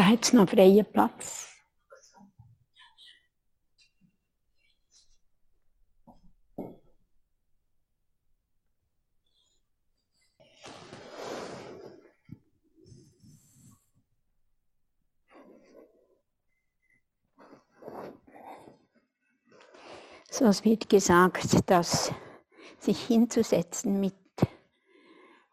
Da 0.00 0.06
hat 0.06 0.24
es 0.24 0.32
noch 0.32 0.48
freien 0.48 0.86
Platz. 0.86 1.46
So, 20.30 20.46
es 20.46 20.64
wird 20.64 20.88
gesagt, 20.88 21.68
dass 21.68 22.10
sich 22.78 23.06
hinzusetzen 23.06 24.00
mit 24.00 24.14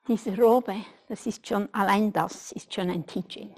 dieser 0.08 0.40
Robe, 0.40 0.78
das 1.10 1.26
ist 1.26 1.46
schon, 1.46 1.68
allein 1.74 2.14
das 2.14 2.54
ist 2.54 2.74
schon 2.74 2.90
ein 2.90 3.06
Teaching. 3.06 3.54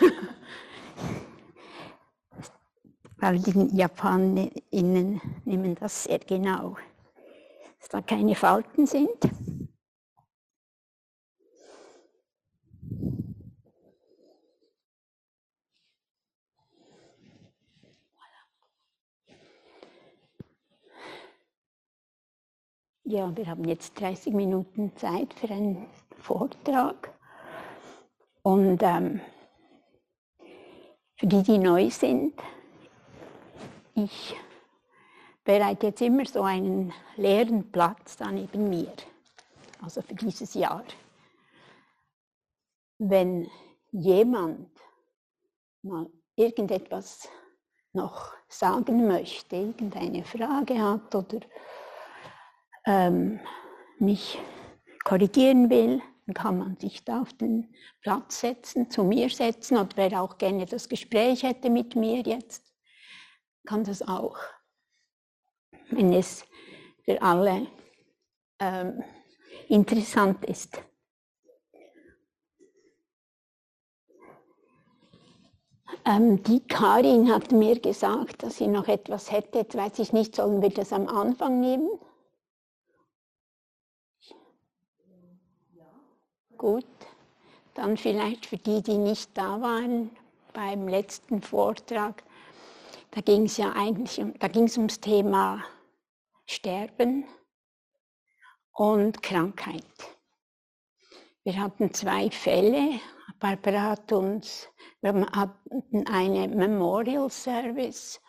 Weil 3.18 3.38
die 3.38 3.76
Japanerinnen 3.76 5.20
nehmen 5.44 5.74
das 5.74 6.04
sehr 6.04 6.20
genau, 6.20 6.76
dass 7.80 7.88
da 7.88 8.02
keine 8.02 8.34
Falten 8.34 8.86
sind. 8.86 9.30
Ja, 23.08 23.36
wir 23.36 23.46
haben 23.46 23.64
jetzt 23.64 24.00
30 24.00 24.34
Minuten 24.34 24.90
Zeit 24.96 25.32
für 25.32 25.48
einen 25.48 25.86
Vortrag. 26.18 27.14
Und 28.42 28.82
ähm, 28.82 29.20
für 31.16 31.26
die, 31.26 31.42
die 31.42 31.58
neu 31.58 31.90
sind, 31.90 32.34
ich 33.94 34.36
bereite 35.44 35.86
jetzt 35.86 36.02
immer 36.02 36.26
so 36.26 36.42
einen 36.42 36.92
leeren 37.16 37.70
Platz 37.72 38.16
da 38.16 38.30
neben 38.30 38.68
mir, 38.68 38.92
also 39.82 40.02
für 40.02 40.14
dieses 40.14 40.54
Jahr. 40.54 40.84
Wenn 42.98 43.48
jemand 43.92 44.70
mal 45.82 46.06
irgendetwas 46.34 47.28
noch 47.92 48.34
sagen 48.48 49.06
möchte, 49.06 49.56
irgendeine 49.56 50.24
Frage 50.24 50.80
hat 50.80 51.14
oder 51.14 51.40
ähm, 52.84 53.40
mich 53.98 54.38
korrigieren 55.04 55.70
will, 55.70 56.02
dann 56.26 56.34
kann 56.34 56.58
man 56.58 56.76
sich 56.76 57.04
da 57.04 57.22
auf 57.22 57.32
den 57.32 57.72
Platz 58.02 58.40
setzen, 58.40 58.90
zu 58.90 59.04
mir 59.04 59.30
setzen 59.30 59.76
oder 59.76 59.90
wer 59.94 60.22
auch 60.22 60.38
gerne 60.38 60.66
das 60.66 60.88
Gespräch 60.88 61.44
hätte 61.44 61.70
mit 61.70 61.94
mir 61.94 62.20
jetzt, 62.20 62.74
kann 63.64 63.84
das 63.84 64.02
auch. 64.02 64.36
Wenn 65.90 66.12
es 66.12 66.44
für 67.04 67.22
alle 67.22 67.68
ähm, 68.58 69.04
interessant 69.68 70.44
ist. 70.44 70.82
Ähm, 76.04 76.42
die 76.42 76.66
Karin 76.66 77.32
hat 77.32 77.52
mir 77.52 77.78
gesagt, 77.78 78.42
dass 78.42 78.56
sie 78.56 78.66
noch 78.66 78.88
etwas 78.88 79.30
hätte. 79.30 79.58
Jetzt 79.58 79.76
weiß 79.76 79.98
ich 80.00 80.12
nicht, 80.12 80.34
sollen 80.34 80.60
wir 80.60 80.70
das 80.70 80.92
am 80.92 81.08
Anfang 81.08 81.60
nehmen? 81.60 81.88
Gut, 86.58 86.86
dann 87.74 87.96
vielleicht 87.96 88.46
für 88.46 88.56
die, 88.56 88.82
die 88.82 88.96
nicht 88.96 89.36
da 89.36 89.60
waren 89.60 90.10
beim 90.54 90.88
letzten 90.88 91.42
Vortrag, 91.42 92.22
da 93.10 93.20
ging 93.20 93.44
es 93.44 93.58
ja 93.58 93.72
eigentlich 93.72 94.24
da 94.38 94.48
ging 94.48 94.64
es 94.64 94.76
ums 94.76 95.00
Thema 95.00 95.62
Sterben 96.46 97.24
und 98.72 99.22
Krankheit. 99.22 99.84
Wir 101.44 101.60
hatten 101.62 101.92
zwei 101.92 102.30
Fälle. 102.30 103.00
Barbara 103.38 103.82
hat 103.82 104.12
uns, 104.12 104.68
wir 105.02 105.26
hatten 105.32 106.06
eine 106.06 106.48
Memorial 106.48 107.30
Service 107.30 108.20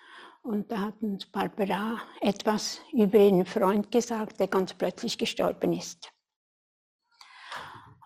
und 0.44 0.70
da 0.72 0.82
hat 0.82 1.02
uns 1.02 1.26
Barbara 1.26 2.02
etwas 2.22 2.82
über 2.92 3.20
ihren 3.20 3.46
Freund 3.46 3.92
gesagt, 3.92 4.40
der 4.40 4.48
ganz 4.48 4.74
plötzlich 4.74 5.18
gestorben 5.18 5.74
ist. 5.74 6.12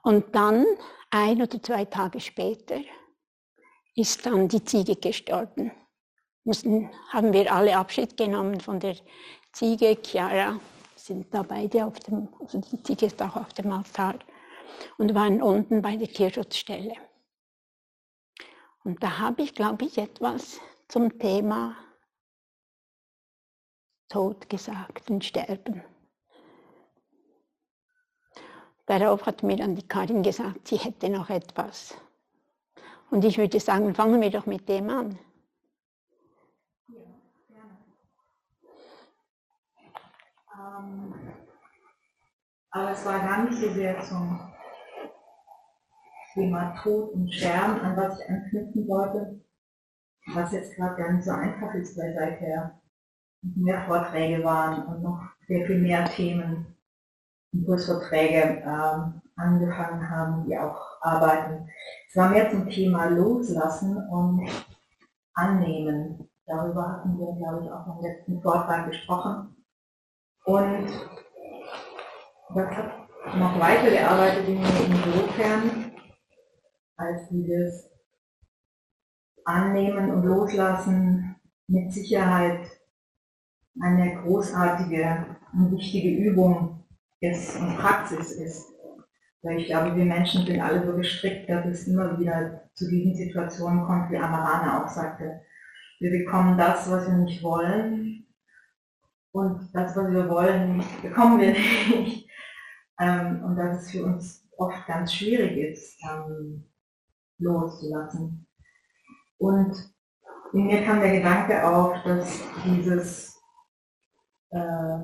Und 0.04 0.36
dann, 0.36 0.66
ein 1.10 1.42
oder 1.42 1.62
zwei 1.62 1.86
Tage 1.86 2.20
später, 2.20 2.80
ist 3.96 4.26
dann 4.26 4.48
die 4.48 4.64
Ziege 4.64 4.96
gestorben. 4.96 5.72
Mussten, 6.44 6.90
haben 7.10 7.34
wir 7.34 7.54
alle 7.54 7.78
Abschied 7.78 8.18
genommen 8.18 8.60
von 8.60 8.80
der 8.80 8.96
Ziege. 9.52 9.98
Chiara 10.02 10.60
sind 10.96 11.34
da 11.34 11.44
beide 11.44 11.86
auf 11.86 12.00
dem, 12.00 12.30
also 12.40 12.60
die 12.62 12.82
Ziege 12.84 13.06
ist 13.08 13.22
auch 13.22 13.36
auf 13.36 13.54
dem 13.54 13.72
Altar 13.72 14.16
und 14.98 15.14
waren 15.14 15.42
unten 15.42 15.82
bei 15.82 15.96
der 15.98 16.08
Tierschutzstelle. 16.08 16.96
Und 18.84 19.04
da 19.04 19.20
habe 19.20 19.44
ich, 19.44 19.54
glaube 19.54 19.86
ich, 19.86 19.98
etwas 19.98 20.60
zum 20.88 21.20
Thema 21.20 21.76
Tod 24.10 24.50
gesagt 24.50 25.10
und 25.10 25.24
Sterben. 25.24 25.84
Darauf 28.86 29.26
hat 29.26 29.44
mir 29.44 29.58
dann 29.58 29.76
die 29.76 29.88
Karin 29.88 30.24
gesagt, 30.24 30.68
sie 30.68 30.78
hätte 30.78 31.10
noch 31.10 31.30
etwas. 31.30 31.96
Und 33.10 33.26
ich 33.26 33.38
würde 33.38 33.60
sagen, 33.60 33.94
fangen 33.94 34.22
wir 34.22 34.32
doch 34.32 34.46
mit 34.46 34.68
dem 34.68 34.90
an. 34.90 35.20
Ähm, 40.58 41.14
aber 42.72 42.92
es 42.92 43.06
war 43.06 43.20
gar 43.20 43.44
nicht 43.44 43.58
so 43.58 43.70
sehr 43.70 44.00
zum 44.02 44.40
Thema 46.34 46.74
Tod 46.82 47.14
und 47.14 47.34
Sterben, 47.34 47.82
an 47.82 47.98
was 47.98 48.20
ich 48.22 48.30
anknüpfen 48.30 48.88
wollte, 48.88 49.42
was 50.34 50.54
jetzt 50.54 50.76
gerade 50.76 50.96
gar 50.96 51.12
nicht 51.12 51.26
so 51.26 51.32
einfach 51.32 51.74
ist, 51.74 51.98
weil 51.98 52.14
seither 52.14 52.82
mehr 53.42 53.86
Vorträge 53.86 54.44
waren 54.44 54.86
und 54.86 55.04
noch 55.04 55.20
sehr 55.48 55.66
viel 55.66 55.80
mehr 55.80 56.06
Themen 56.06 56.78
Impulsverträge 57.54 58.64
ähm, 58.66 59.22
angefangen 59.36 60.10
haben, 60.10 60.46
die 60.46 60.58
auch 60.58 60.80
arbeiten. 61.02 61.70
Es 62.10 62.16
war 62.16 62.30
mehr 62.30 62.50
zum 62.50 62.70
Thema 62.70 63.06
Loslassen 63.06 63.98
und 64.10 64.50
Annehmen. 65.34 66.30
Darüber 66.46 66.88
hatten 66.90 67.18
wir, 67.18 67.34
glaube 67.38 67.64
ich, 67.64 67.72
auch 67.72 67.88
im 67.88 68.04
letzten 68.04 68.42
Vortrag 68.42 68.88
gesprochen. 68.90 69.56
Und 70.46 70.88
das 72.56 72.70
hat 72.76 73.38
noch 73.38 73.60
weitergearbeitet 73.60 74.48
in 74.48 74.62
mir 74.62 74.86
insofern, 74.86 75.92
als 76.98 77.30
dieses 77.30 77.90
Annehmen 79.46 80.12
und 80.12 80.24
Loslassen 80.24 81.36
mit 81.68 81.92
Sicherheit 81.94 82.68
eine 83.82 84.22
großartige 84.22 85.26
und 85.54 85.72
wichtige 85.72 86.10
Übung 86.10 86.81
ist 87.22 87.56
und 87.60 87.78
Praxis 87.78 88.34
ist. 88.34 88.68
Weil 89.44 89.58
ich 89.58 89.68
glaube, 89.68 89.96
wir 89.96 90.06
Menschen 90.06 90.46
sind 90.46 90.60
alle 90.60 90.86
so 90.86 90.96
gestrickt, 90.96 91.50
dass 91.50 91.66
es 91.66 91.88
immer 91.88 92.20
wieder 92.20 92.70
zu 92.76 92.90
diesen 92.90 93.16
Situationen 93.16 93.86
kommt, 93.86 94.12
wie 94.12 94.18
Amarana 94.18 94.84
auch 94.84 94.88
sagte. 94.88 95.42
Wir 96.00 96.12
bekommen 96.12 96.58
das, 96.58 96.90
was 96.90 97.08
wir 97.08 97.18
nicht 97.18 97.42
wollen. 97.42 98.28
Und 99.32 99.70
das, 99.74 99.96
was 99.96 100.12
wir 100.12 100.30
wollen, 100.30 100.84
bekommen 101.02 101.40
wir 101.40 101.52
nicht. 101.54 102.30
Ähm, 103.00 103.44
und 103.44 103.56
dass 103.56 103.84
es 103.84 103.92
für 103.92 104.06
uns 104.06 104.48
oft 104.58 104.86
ganz 104.86 105.14
schwierig 105.14 105.58
ist, 105.58 105.98
ähm, 106.04 106.66
loszulassen. 107.40 108.48
Und 109.38 109.76
in 110.54 110.68
mir 110.68 110.84
kam 110.84 111.00
der 111.00 111.14
Gedanke 111.14 111.68
auf, 111.68 112.04
dass 112.04 112.42
dieses 112.66 113.42
äh, 114.52 115.00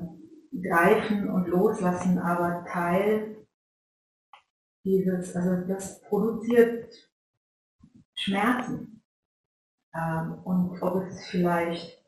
Greifen 0.62 1.30
und 1.30 1.48
Loslassen 1.48 2.18
aber 2.18 2.64
Teil 2.64 3.46
dieses, 4.84 5.36
also 5.36 5.66
das 5.66 6.00
produziert 6.02 6.92
Schmerzen. 8.14 9.02
Ähm, 9.94 10.40
und 10.44 10.82
ob 10.82 11.04
es 11.04 11.26
vielleicht 11.26 12.04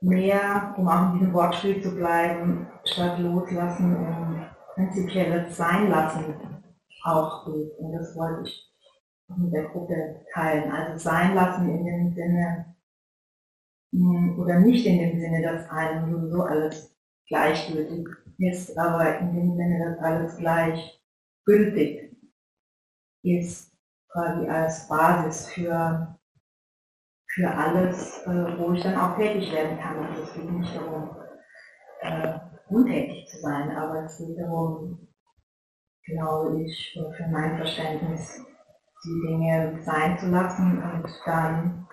mehr, 0.00 0.74
um 0.76 0.88
auch 0.88 1.12
in 1.12 1.18
diesem 1.18 1.34
Wortspiel 1.34 1.82
zu 1.82 1.94
bleiben, 1.94 2.68
statt 2.84 3.18
loslassen 3.18 3.96
um 3.96 4.46
prinzipielles 4.74 5.56
Sein 5.56 5.90
lassen 5.90 6.34
auch 7.04 7.46
geht. 7.46 7.78
Und 7.78 7.92
das 7.92 8.14
wollte 8.16 8.48
ich 8.48 8.72
mit 9.36 9.52
der 9.52 9.68
Gruppe 9.68 10.24
teilen. 10.32 10.70
Also 10.70 10.98
sein 10.98 11.34
lassen 11.34 11.68
in 11.68 11.84
dem 11.84 12.14
Sinne, 12.14 12.76
hm, 13.92 14.38
oder 14.38 14.60
nicht 14.60 14.86
in 14.86 14.98
dem 14.98 15.18
Sinne, 15.18 15.42
dass 15.42 15.68
einem 15.70 16.10
sowieso 16.10 16.42
alles 16.42 16.97
gleichgültig 17.28 18.06
ist, 18.38 18.76
aber 18.78 19.18
in 19.18 19.34
dem 19.34 19.56
Sinne, 19.56 19.84
dass 19.84 20.04
alles 20.04 20.36
gleichgültig 20.36 22.16
ist. 23.22 23.68
quasi 24.10 24.48
als 24.48 24.88
Basis 24.88 25.48
für, 25.48 26.18
für 27.34 27.50
alles, 27.50 28.26
äh, 28.26 28.58
wo 28.58 28.72
ich 28.72 28.82
dann 28.82 28.96
auch 28.96 29.16
tätig 29.16 29.52
werden 29.52 29.78
kann. 29.78 29.98
Also 29.98 30.22
es 30.22 30.32
geht 30.32 30.50
nicht 30.50 30.74
darum, 30.74 31.14
äh, 32.00 32.38
untätig 32.70 33.28
zu 33.28 33.38
sein, 33.40 33.76
aber 33.76 34.04
es 34.04 34.16
geht 34.18 34.38
darum, 34.38 35.08
glaube 36.06 36.62
ich, 36.62 36.98
für 37.16 37.28
mein 37.28 37.58
Verständnis, 37.58 38.40
die 39.04 39.26
Dinge 39.28 39.78
sein 39.82 40.18
zu 40.18 40.28
lassen 40.30 40.82
und 40.82 41.20
dann 41.26 41.86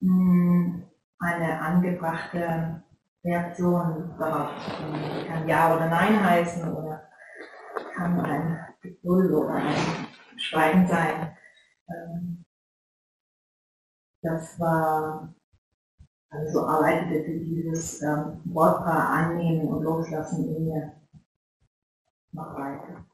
mh, 0.00 0.08
hm, 0.10 0.90
eine 1.18 1.60
angebrachte 1.60 2.82
Reaktion 3.26 4.14
darauf 4.18 4.50
kann 5.26 5.48
Ja 5.48 5.74
oder 5.74 5.88
Nein 5.88 6.24
heißen 6.24 6.72
oder 6.72 7.02
kann 7.96 8.20
ein 8.20 8.58
Geduld 8.80 9.32
oder 9.32 9.54
ein 9.54 9.74
Schweigen 10.36 10.86
sein. 10.86 11.36
Ähm, 11.88 12.44
das 14.22 14.58
war, 14.60 15.34
also 16.30 16.52
so 16.52 16.66
arbeitete 16.66 17.40
dieses 17.40 18.00
ähm, 18.02 18.40
Wortpaar 18.44 19.08
annehmen 19.08 19.68
und 19.68 19.82
loslassen 19.82 20.56
in 20.56 20.64
mir 20.64 20.92
noch 22.32 22.54
weiter. 22.54 23.04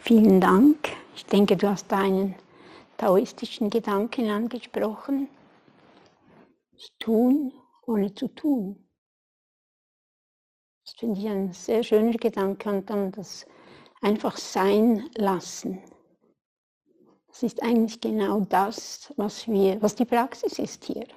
Vielen 0.00 0.40
Dank. 0.40 0.75
Ich 1.26 1.30
denke, 1.30 1.56
du 1.56 1.68
hast 1.68 1.92
einen 1.92 2.36
taoistischen 2.98 3.68
Gedanken 3.68 4.30
angesprochen. 4.30 5.28
Das 6.70 6.88
Tun 7.00 7.52
ohne 7.84 8.14
zu 8.14 8.28
tun. 8.28 8.88
Das 10.84 10.94
finde 10.94 11.18
ich 11.18 11.26
ein 11.26 11.52
sehr 11.52 11.82
schöner 11.82 12.16
Gedanke 12.16 12.68
und 12.68 12.88
dann 12.88 13.10
das 13.10 13.44
einfach 14.02 14.36
sein 14.36 15.10
lassen. 15.16 15.82
Das 17.26 17.42
ist 17.42 17.60
eigentlich 17.60 18.00
genau 18.00 18.42
das, 18.42 19.12
was, 19.16 19.48
wir, 19.48 19.82
was 19.82 19.96
die 19.96 20.04
Praxis 20.04 20.60
ist 20.60 20.84
hier. 20.84 21.08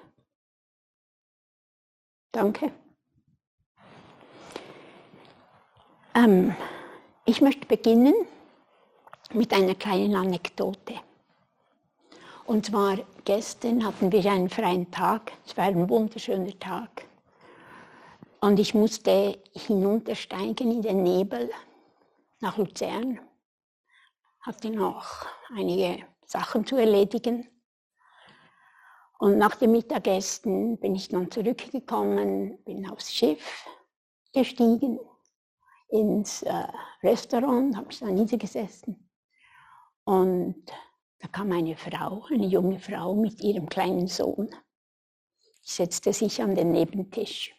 Danke. 2.32 2.72
Ähm, 6.16 6.56
ich 7.26 7.42
möchte 7.42 7.68
beginnen 7.68 8.16
mit 9.34 9.54
einer 9.54 9.76
kleinen 9.76 10.16
Anekdote. 10.16 10.96
Und 12.46 12.66
zwar 12.66 12.98
gestern 13.26 13.86
hatten 13.86 14.12
wir 14.12 14.26
einen 14.32 14.50
freien 14.50 14.90
Tag. 14.90 15.34
Es 15.46 15.56
war 15.56 15.66
ein 15.66 15.88
wunderschöner 15.88 16.58
Tag. 16.58 17.06
Und 18.42 18.58
ich 18.58 18.74
musste 18.74 19.40
hinuntersteigen 19.54 20.72
in 20.72 20.82
den 20.82 21.04
Nebel 21.04 21.52
nach 22.40 22.58
Luzern. 22.58 23.20
Hatte 24.42 24.72
noch 24.72 25.28
einige 25.56 26.06
Sachen 26.26 26.66
zu 26.66 26.78
erledigen. 26.78 27.48
Und 29.20 29.38
nach 29.38 29.56
dem 29.56 29.74
Mittagessen 29.74 30.80
bin 30.80 30.96
ich 30.96 31.10
dann 31.10 31.30
zurückgekommen, 31.30 32.58
bin 32.64 32.90
aufs 32.90 33.14
Schiff 33.14 33.66
gestiegen, 34.34 34.98
ins 35.90 36.44
äh, 36.44 36.68
Restaurant, 37.04 37.76
habe 37.76 37.88
mich 37.88 38.00
da 38.00 38.06
niedergesessen 38.06 39.09
und 40.10 40.56
da 41.20 41.28
kam 41.28 41.52
eine 41.52 41.76
Frau, 41.76 42.26
eine 42.32 42.48
junge 42.48 42.80
Frau 42.80 43.14
mit 43.14 43.42
ihrem 43.42 43.70
kleinen 43.70 44.08
Sohn. 44.08 44.50
Setzte 45.62 46.14
sich 46.14 46.42
an 46.42 46.56
den 46.56 46.72
Nebentisch. 46.72 47.54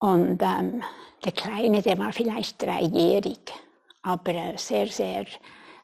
Und 0.00 0.42
ähm, 0.42 0.82
der 1.24 1.32
Kleine, 1.32 1.80
der 1.80 1.98
war 1.98 2.12
vielleicht 2.12 2.60
dreijährig, 2.60 3.40
aber 4.02 4.58
sehr, 4.58 4.88
sehr, 4.88 5.24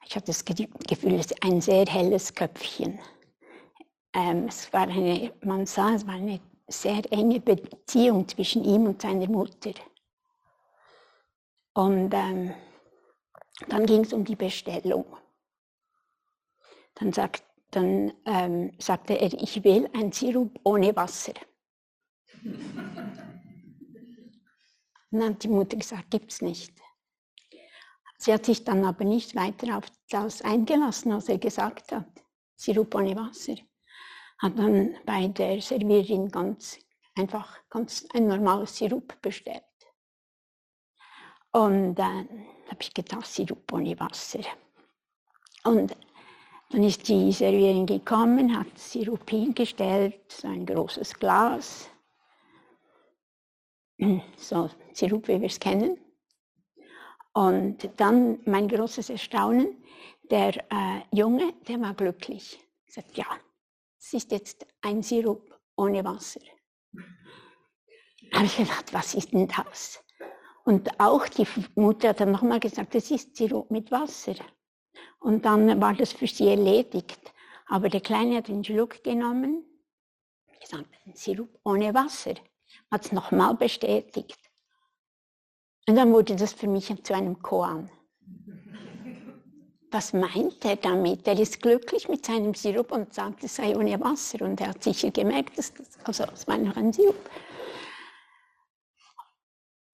ich 0.04 0.14
hatte 0.14 0.26
das 0.26 0.44
Gefühl, 0.44 1.22
ein 1.40 1.60
sehr 1.62 1.86
helles 1.86 2.34
Köpfchen. 2.34 3.00
Ähm, 4.12 4.48
es 4.48 4.70
war 4.74 4.88
eine, 4.88 5.32
man 5.40 5.64
sah, 5.64 5.94
es 5.94 6.06
war 6.06 6.16
eine 6.16 6.38
sehr 6.68 7.10
enge 7.10 7.40
Beziehung 7.40 8.28
zwischen 8.28 8.62
ihm 8.62 8.84
und 8.88 9.00
seiner 9.00 9.26
Mutter. 9.26 9.72
Und 11.74 12.14
ähm, 12.14 12.54
dann 13.68 13.86
ging 13.86 14.04
es 14.04 14.12
um 14.12 14.24
die 14.24 14.36
Bestellung. 14.36 15.16
Dann, 16.94 17.12
sagt, 17.12 17.42
dann 17.72 18.12
ähm, 18.24 18.72
sagte 18.78 19.14
er, 19.14 19.32
ich 19.32 19.62
will 19.64 19.90
ein 19.92 20.12
Sirup 20.12 20.58
ohne 20.62 20.94
Wasser. 20.94 21.34
dann 25.10 25.24
hat 25.24 25.42
die 25.42 25.48
Mutter 25.48 25.76
gesagt, 25.76 26.10
gibt's 26.10 26.40
nicht. 26.40 26.72
Sie 28.18 28.32
hat 28.32 28.46
sich 28.46 28.64
dann 28.64 28.84
aber 28.84 29.04
nicht 29.04 29.34
weiter 29.34 29.76
auf 29.76 29.84
das 30.08 30.42
eingelassen, 30.42 31.12
was 31.12 31.28
er 31.28 31.38
gesagt 31.38 31.90
hat. 31.92 32.06
Sirup 32.54 32.94
ohne 32.94 33.16
Wasser. 33.16 33.56
Hat 34.38 34.58
dann 34.58 34.96
bei 35.04 35.26
der 35.28 35.60
Servierin 35.60 36.28
ganz 36.28 36.78
einfach 37.16 37.58
ganz 37.68 38.06
ein 38.14 38.28
normales 38.28 38.76
Sirup 38.76 39.20
bestellt. 39.20 39.64
Und 41.54 41.94
dann 41.94 42.28
habe 42.66 42.78
ich 42.80 42.92
gedacht, 42.92 43.26
Sirup 43.26 43.72
ohne 43.72 43.98
Wasser. 44.00 44.40
Und 45.62 45.96
dann 46.70 46.82
ist 46.82 47.06
die 47.06 47.30
Servierin 47.30 47.86
gekommen, 47.86 48.58
hat 48.58 48.76
Sirup 48.76 49.30
hingestellt, 49.30 50.20
so 50.26 50.48
ein 50.48 50.66
großes 50.66 51.14
Glas. 51.14 51.88
So 54.36 54.68
Sirup, 54.92 55.28
wie 55.28 55.40
wir 55.40 55.46
es 55.46 55.60
kennen. 55.60 55.96
Und 57.32 57.88
dann 57.98 58.40
mein 58.46 58.66
großes 58.66 59.10
Erstaunen, 59.10 59.80
der 60.32 60.56
äh, 60.56 61.02
Junge, 61.12 61.52
der 61.68 61.80
war 61.80 61.94
glücklich. 61.94 62.58
Er 62.86 62.94
sagt, 62.94 63.16
ja, 63.16 63.26
es 64.00 64.12
ist 64.12 64.32
jetzt 64.32 64.66
ein 64.82 65.04
Sirup 65.04 65.56
ohne 65.76 66.04
Wasser. 66.04 66.40
Da 68.32 68.38
habe 68.38 68.46
ich 68.46 68.56
gedacht, 68.56 68.92
was 68.92 69.14
ist 69.14 69.32
denn 69.32 69.46
das? 69.46 70.04
Und 70.64 70.98
auch 70.98 71.28
die 71.28 71.46
Mutter 71.74 72.08
hat 72.08 72.20
dann 72.20 72.32
nochmal 72.32 72.58
gesagt, 72.58 72.94
das 72.94 73.10
ist 73.10 73.36
Sirup 73.36 73.70
mit 73.70 73.90
Wasser. 73.90 74.34
Und 75.20 75.44
dann 75.44 75.80
war 75.80 75.94
das 75.94 76.12
für 76.12 76.26
sie 76.26 76.48
erledigt. 76.48 77.32
Aber 77.66 77.88
der 77.88 78.00
Kleine 78.00 78.38
hat 78.38 78.48
den 78.48 78.64
Schluck 78.64 79.02
genommen, 79.04 79.64
gesagt, 80.60 80.86
Sirup 81.14 81.50
ohne 81.64 81.92
Wasser. 81.94 82.34
Hat 82.90 83.04
es 83.04 83.12
nochmal 83.12 83.54
bestätigt. 83.54 84.38
Und 85.86 85.96
dann 85.96 86.12
wurde 86.12 86.34
das 86.34 86.54
für 86.54 86.66
mich 86.66 86.92
zu 87.02 87.14
einem 87.14 87.42
Koan. 87.42 87.90
Was 89.90 90.12
meint 90.12 90.64
er 90.64 90.76
damit? 90.76 91.26
Er 91.28 91.38
ist 91.38 91.60
glücklich 91.60 92.08
mit 92.08 92.24
seinem 92.24 92.54
Sirup 92.54 92.90
und 92.90 93.12
sagt, 93.12 93.44
es 93.44 93.56
sei 93.56 93.76
ohne 93.76 94.00
Wasser. 94.00 94.42
Und 94.42 94.60
er 94.60 94.68
hat 94.70 94.82
sicher 94.82 95.10
gemerkt, 95.10 95.58
dass 95.58 95.72
das, 95.74 95.98
also 96.04 96.24
es 96.32 96.48
war 96.48 96.56
noch 96.56 96.76
ein 96.76 96.92
Sirup. 96.92 97.14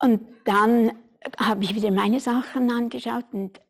Und 0.01 0.27
dann 0.45 0.93
habe 1.39 1.65
ich 1.65 1.75
wieder 1.75 1.91
meine 1.91 2.21
Sachen 2.21 2.71
angeschaut 2.71 3.27
und, 3.33 3.61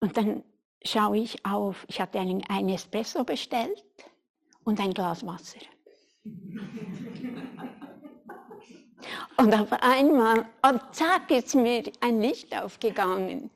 und 0.00 0.16
dann 0.16 0.42
schaue 0.84 1.18
ich 1.18 1.44
auf, 1.46 1.84
ich 1.88 2.00
hatte 2.00 2.18
einen, 2.18 2.44
einen 2.48 2.70
Espresso 2.70 3.24
bestellt 3.24 3.84
und 4.64 4.80
ein 4.80 4.92
Glas 4.92 5.24
Wasser. 5.24 5.60
Und 9.38 9.54
auf 9.54 9.72
einmal, 9.72 10.46
und 10.62 10.80
zack, 10.92 11.30
ist 11.30 11.54
mir 11.54 11.84
ein 12.00 12.20
Licht 12.20 12.56
aufgegangen. 12.56 13.50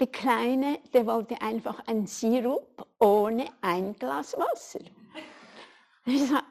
Der 0.00 0.08
Kleine, 0.08 0.80
der 0.92 1.06
wollte 1.06 1.40
einfach 1.40 1.86
ein 1.86 2.06
Sirup 2.06 2.86
ohne 2.98 3.46
ein 3.60 3.94
Glas 3.94 4.36
Wasser. 4.36 4.80
Ich 6.04 6.24
sage, 6.26 6.44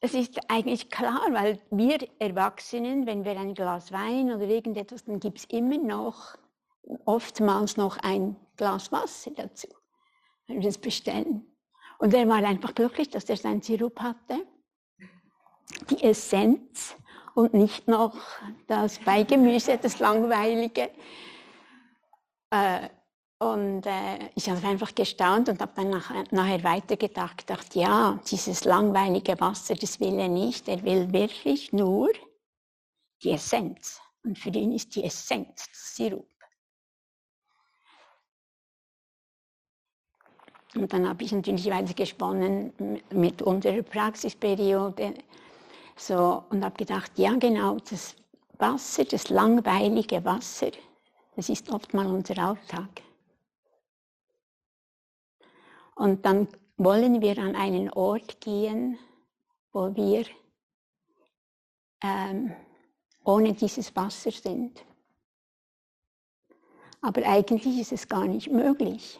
es 0.00 0.14
ist 0.14 0.38
eigentlich 0.48 0.90
klar, 0.90 1.26
weil 1.30 1.60
wir 1.70 1.98
Erwachsenen, 2.18 3.06
wenn 3.06 3.24
wir 3.24 3.38
ein 3.38 3.54
Glas 3.54 3.92
Wein 3.92 4.32
oder 4.32 4.44
irgendetwas, 4.44 5.04
dann 5.04 5.20
gibt 5.20 5.38
es 5.38 5.44
immer 5.46 5.78
noch, 5.78 6.36
oftmals 7.04 7.76
noch 7.76 7.98
ein 7.98 8.36
Glas 8.56 8.90
Wasser 8.92 9.30
dazu, 9.32 9.68
wenn 10.46 10.60
wir 10.60 10.68
das 10.68 10.78
bestellen. 10.78 11.46
Und 11.98 12.14
er 12.14 12.28
war 12.28 12.36
einfach 12.38 12.74
glücklich, 12.74 13.10
dass 13.10 13.28
er 13.28 13.36
seinen 13.36 13.60
Sirup 13.60 14.00
hatte, 14.00 14.46
die 15.90 16.02
Essenz 16.02 16.96
und 17.34 17.54
nicht 17.54 17.88
noch 17.88 18.16
das 18.66 18.98
Beigemüse, 19.00 19.78
das 19.78 19.98
Langweilige. 19.98 20.90
Äh, 22.50 22.88
und 23.38 23.86
äh, 23.86 24.30
ich 24.34 24.50
habe 24.50 24.66
einfach 24.66 24.94
gestaunt 24.94 25.48
und 25.48 25.60
habe 25.60 25.72
dann 25.76 25.90
nachher, 25.90 26.24
nachher 26.32 26.64
weitergedacht, 26.64 27.46
gedacht, 27.46 27.74
ja, 27.76 28.18
dieses 28.28 28.64
langweilige 28.64 29.40
Wasser, 29.40 29.76
das 29.76 30.00
will 30.00 30.18
er 30.18 30.28
nicht. 30.28 30.66
Er 30.68 30.82
will 30.82 31.12
wirklich 31.12 31.72
nur 31.72 32.10
die 33.22 33.30
Essenz. 33.30 34.00
Und 34.24 34.38
für 34.38 34.50
ihn 34.50 34.72
ist 34.72 34.94
die 34.96 35.04
Essenz 35.04 35.68
Sirup. 35.72 36.26
Und 40.74 40.92
dann 40.92 41.08
habe 41.08 41.22
ich 41.22 41.32
natürlich 41.32 41.70
weiter 41.70 41.94
gesponnen 41.94 42.72
mit 43.10 43.40
unserer 43.42 43.82
Praxisperiode. 43.82 45.14
So, 45.96 46.44
und 46.50 46.64
habe 46.64 46.76
gedacht, 46.76 47.12
ja 47.16 47.34
genau, 47.34 47.78
das 47.88 48.16
Wasser, 48.58 49.04
das 49.04 49.30
langweilige 49.30 50.24
Wasser, 50.24 50.70
das 51.36 51.48
ist 51.48 51.70
oft 51.70 51.94
mal 51.94 52.06
unser 52.06 52.36
Alltag. 52.38 53.07
Und 55.98 56.24
dann 56.24 56.46
wollen 56.76 57.20
wir 57.20 57.38
an 57.38 57.56
einen 57.56 57.90
Ort 57.90 58.40
gehen, 58.40 58.98
wo 59.72 59.94
wir 59.96 60.24
ähm, 62.00 62.52
ohne 63.24 63.52
dieses 63.52 63.94
Wasser 63.96 64.30
sind. 64.30 64.84
Aber 67.00 67.26
eigentlich 67.26 67.80
ist 67.80 67.90
es 67.90 68.08
gar 68.08 68.26
nicht 68.26 68.48
möglich. 68.48 69.18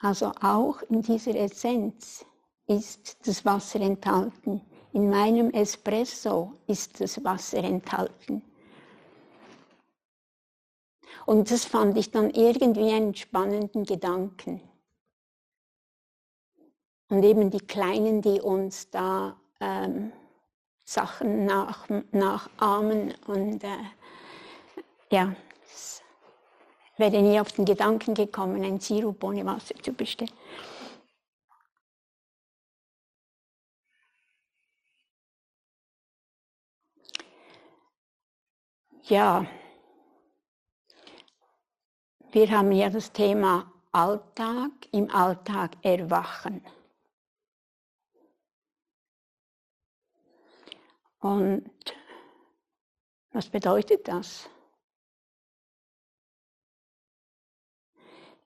Also 0.00 0.32
auch 0.42 0.82
in 0.82 1.02
dieser 1.02 1.36
Essenz 1.36 2.26
ist 2.66 3.16
das 3.28 3.44
Wasser 3.44 3.80
enthalten. 3.80 4.60
In 4.92 5.08
meinem 5.08 5.50
Espresso 5.50 6.52
ist 6.66 7.00
das 7.00 7.22
Wasser 7.22 7.58
enthalten. 7.58 8.42
Und 11.26 11.50
das 11.50 11.64
fand 11.64 11.96
ich 11.96 12.10
dann 12.10 12.30
irgendwie 12.30 12.92
einen 12.92 13.14
spannenden 13.14 13.84
Gedanken. 13.84 14.60
Und 17.08 17.22
eben 17.22 17.50
die 17.50 17.58
Kleinen, 17.58 18.22
die 18.22 18.40
uns 18.40 18.90
da 18.90 19.36
ähm, 19.60 20.12
Sachen 20.84 21.46
nach, 21.46 21.88
nachahmen 22.12 23.14
und 23.26 23.64
äh, 23.64 23.68
ja, 25.10 25.34
es 25.64 26.02
wäre 26.96 27.22
nie 27.22 27.40
auf 27.40 27.52
den 27.52 27.64
Gedanken 27.64 28.14
gekommen, 28.14 28.62
ein 28.64 28.80
Sirup 28.80 29.22
ohne 29.24 29.44
Wasser 29.46 29.74
zu 29.82 29.92
bestellen. 29.92 30.32
Ja, 39.06 39.46
wir 42.34 42.50
haben 42.50 42.72
ja 42.72 42.90
das 42.90 43.12
Thema 43.12 43.72
Alltag, 43.92 44.72
im 44.90 45.08
Alltag 45.08 45.76
erwachen. 45.82 46.60
Und 51.20 51.70
was 53.30 53.48
bedeutet 53.48 54.08
das? 54.08 54.48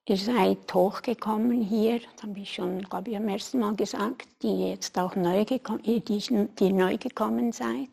Ihr 0.04 0.18
seid 0.18 0.72
hochgekommen 0.72 1.62
hier, 1.62 2.00
das 2.00 2.22
habe 2.22 2.40
ich 2.40 2.52
schon, 2.52 2.82
glaube 2.82 3.10
ich, 3.10 3.16
am 3.16 3.28
ersten 3.28 3.58
Mal 3.58 3.74
gesagt, 3.74 4.28
die 4.42 4.68
jetzt 4.68 4.98
auch 4.98 5.16
neu 5.16 5.46
gekommen, 5.46 5.82
die, 5.82 6.00
die 6.02 6.72
neu 6.72 6.98
gekommen 6.98 7.52
seid, 7.52 7.88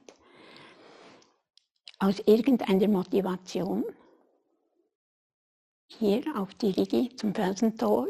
aus 2.00 2.20
irgendeiner 2.20 2.88
Motivation 2.90 3.86
hier 5.88 6.24
auf 6.36 6.54
die 6.56 6.72
Rigi 6.72 7.15
zum 7.15 7.34
Felsentor. 7.34 8.08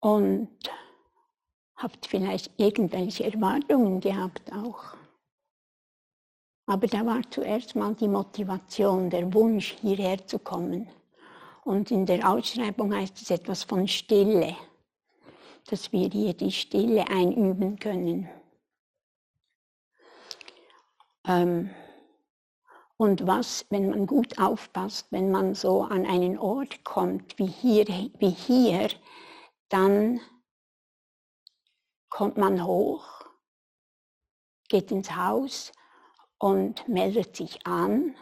Und 0.00 0.48
habt 1.76 2.06
vielleicht 2.06 2.50
irgendwelche 2.58 3.24
Erwartungen 3.24 4.00
gehabt 4.00 4.52
auch. 4.52 4.96
Aber 6.66 6.86
da 6.88 7.06
war 7.06 7.22
zuerst 7.30 7.76
mal 7.76 7.94
die 7.94 8.08
Motivation, 8.08 9.08
der 9.08 9.32
Wunsch, 9.32 9.76
hierher 9.80 10.26
zu 10.26 10.38
kommen. 10.38 10.88
Und 11.64 11.90
in 11.90 12.06
der 12.06 12.28
Ausschreibung 12.28 12.94
heißt 12.94 13.20
es 13.20 13.30
etwas 13.30 13.62
von 13.62 13.86
Stille, 13.86 14.56
dass 15.66 15.92
wir 15.92 16.08
hier 16.08 16.34
die 16.34 16.52
Stille 16.52 17.06
einüben 17.08 17.78
können. 17.78 18.28
Ähm, 21.26 21.70
und 22.96 23.26
was, 23.26 23.66
wenn 23.70 23.90
man 23.90 24.06
gut 24.06 24.38
aufpasst, 24.38 25.06
wenn 25.10 25.30
man 25.30 25.54
so 25.54 25.82
an 25.82 26.06
einen 26.06 26.38
Ort 26.38 26.84
kommt 26.84 27.38
wie 27.38 27.46
hier, 27.46 27.86
wie 27.86 28.30
hier 28.30 28.88
dann 29.68 30.20
kommt 32.08 32.36
man 32.36 32.64
hoch, 32.64 33.04
geht 34.68 34.90
ins 34.90 35.14
Haus 35.16 35.72
und 36.38 36.86
meldet 36.88 37.36
sich 37.36 37.66
an. 37.66 38.14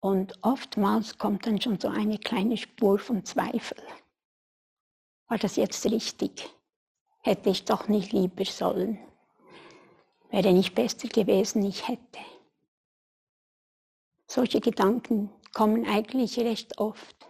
Und 0.00 0.38
oftmals 0.42 1.18
kommt 1.18 1.46
dann 1.46 1.60
schon 1.60 1.78
so 1.78 1.88
eine 1.88 2.18
kleine 2.18 2.56
Spur 2.56 2.98
von 2.98 3.24
Zweifel. 3.24 3.82
War 5.28 5.36
das 5.36 5.56
jetzt 5.56 5.84
richtig? 5.84 6.48
Hätte 7.22 7.50
ich 7.50 7.64
doch 7.66 7.88
nicht 7.88 8.12
lieber 8.12 8.44
sollen. 8.44 8.98
Wäre 10.30 10.52
nicht 10.52 10.74
besser 10.74 11.08
gewesen, 11.08 11.62
ich 11.64 11.86
hätte. 11.86 12.20
Solche 14.30 14.60
Gedanken 14.60 15.28
kommen 15.52 15.84
eigentlich 15.88 16.38
recht 16.38 16.78
oft. 16.78 17.28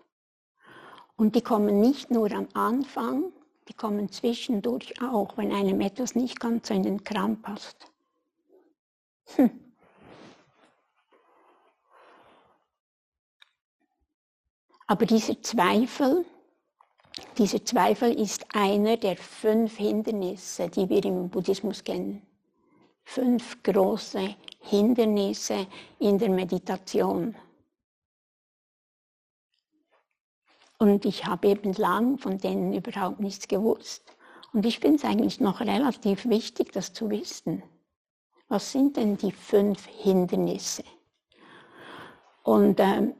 Und 1.16 1.35
die 1.35 1.40
kommen 1.40 1.80
nicht 1.80 2.11
nur 2.11 2.30
am 2.30 2.47
Anfang, 2.52 3.33
die 3.69 3.73
kommen 3.73 4.12
zwischendurch 4.12 5.00
auch, 5.00 5.38
wenn 5.38 5.50
einem 5.50 5.80
etwas 5.80 6.14
nicht 6.14 6.38
ganz 6.38 6.69
in 6.69 6.83
den 6.83 7.02
Kram 7.02 7.40
passt. 7.40 7.90
Hm. 9.37 9.50
Aber 14.87 15.07
dieser 15.07 15.40
Zweifel, 15.40 16.26
dieser 17.38 17.64
Zweifel 17.64 18.12
ist 18.12 18.45
einer 18.54 18.99
der 18.99 19.16
fünf 19.16 19.78
Hindernisse, 19.78 20.69
die 20.69 20.90
wir 20.90 21.02
im 21.02 21.30
Buddhismus 21.30 21.83
kennen 21.83 22.29
fünf 23.11 23.61
große 23.64 24.37
Hindernisse 24.61 25.67
in 25.99 26.19
der 26.19 26.29
Meditation. 26.29 27.35
Und 30.79 31.05
ich 31.05 31.26
habe 31.26 31.49
eben 31.49 31.73
lang 31.73 32.19
von 32.19 32.38
denen 32.38 32.73
überhaupt 32.73 33.19
nichts 33.19 33.49
gewusst. 33.49 34.17
Und 34.52 34.64
ich 34.64 34.79
finde 34.79 34.99
es 34.99 35.05
eigentlich 35.05 35.40
noch 35.40 35.61
relativ 35.61 36.29
wichtig, 36.29 36.73
das 36.73 36.93
zu 36.93 37.11
wissen. 37.11 37.64
Was 38.49 38.71
sind 38.71 38.97
denn 38.97 39.17
die 39.17 39.33
fünf 39.33 39.87
Hindernisse? 39.87 40.85
Und 42.45 42.79
ähm, 42.79 43.14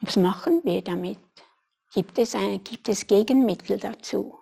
was 0.00 0.16
machen 0.16 0.60
wir 0.62 0.80
damit? 0.82 1.18
Gibt 1.92 2.18
es, 2.18 2.36
eine, 2.36 2.60
gibt 2.60 2.88
es 2.88 3.06
Gegenmittel 3.06 3.78
dazu? 3.78 4.38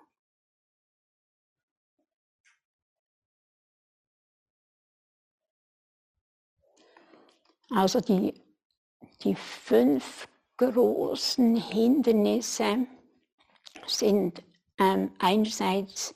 Also 7.75 7.99
die, 7.99 8.33
die 9.23 9.33
fünf 9.33 10.27
großen 10.57 11.55
Hindernisse 11.55 12.85
sind 13.87 14.43
ähm, 14.77 15.11
einerseits 15.17 16.13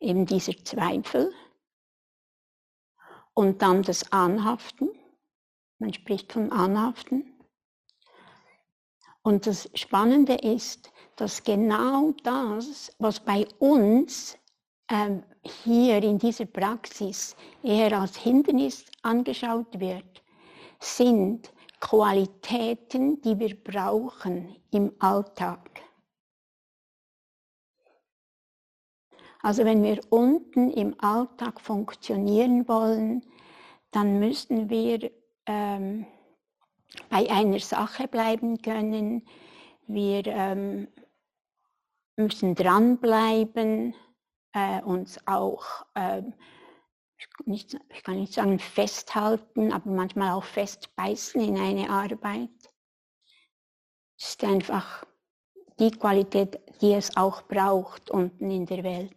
eben 0.00 0.26
dieser 0.26 0.56
Zweifel 0.64 1.32
und 3.32 3.62
dann 3.62 3.82
das 3.82 4.12
Anhaften. 4.12 4.90
Man 5.78 5.94
spricht 5.94 6.32
von 6.32 6.52
Anhaften. 6.52 7.24
Und 9.22 9.46
das 9.46 9.70
Spannende 9.74 10.34
ist, 10.34 10.92
dass 11.16 11.42
genau 11.42 12.12
das, 12.22 12.92
was 12.98 13.18
bei 13.20 13.48
uns 13.58 14.38
ähm, 14.90 15.22
hier 15.64 16.02
in 16.02 16.18
dieser 16.18 16.44
Praxis 16.44 17.34
eher 17.62 17.98
als 17.98 18.16
Hindernis 18.16 18.84
angeschaut 19.02 19.80
wird, 19.80 20.15
sind 20.78 21.52
Qualitäten, 21.80 23.20
die 23.20 23.38
wir 23.38 23.54
brauchen 23.62 24.56
im 24.70 24.92
Alltag. 24.98 25.82
Also 29.42 29.64
wenn 29.64 29.82
wir 29.82 30.00
unten 30.10 30.70
im 30.70 30.96
Alltag 30.98 31.60
funktionieren 31.60 32.66
wollen, 32.66 33.22
dann 33.92 34.18
müssen 34.18 34.68
wir 34.68 35.10
ähm, 35.46 36.06
bei 37.10 37.30
einer 37.30 37.60
Sache 37.60 38.08
bleiben 38.08 38.60
können. 38.60 39.26
Wir 39.86 40.26
ähm, 40.26 40.88
müssen 42.16 42.54
dranbleiben, 42.54 43.94
äh, 44.52 44.82
uns 44.82 45.20
auch 45.26 45.64
äh, 45.94 46.22
nicht, 47.44 47.78
ich 47.90 48.02
kann 48.02 48.20
nicht 48.20 48.32
sagen 48.32 48.58
festhalten, 48.58 49.72
aber 49.72 49.90
manchmal 49.90 50.32
auch 50.32 50.44
festbeißen 50.44 51.40
in 51.40 51.58
eine 51.58 51.90
Arbeit. 51.90 52.50
Es 54.18 54.30
ist 54.30 54.44
einfach 54.44 55.04
die 55.78 55.90
Qualität, 55.90 56.58
die 56.80 56.92
es 56.92 57.16
auch 57.16 57.42
braucht 57.42 58.10
unten 58.10 58.50
in 58.50 58.66
der 58.66 58.82
Welt. 58.82 59.14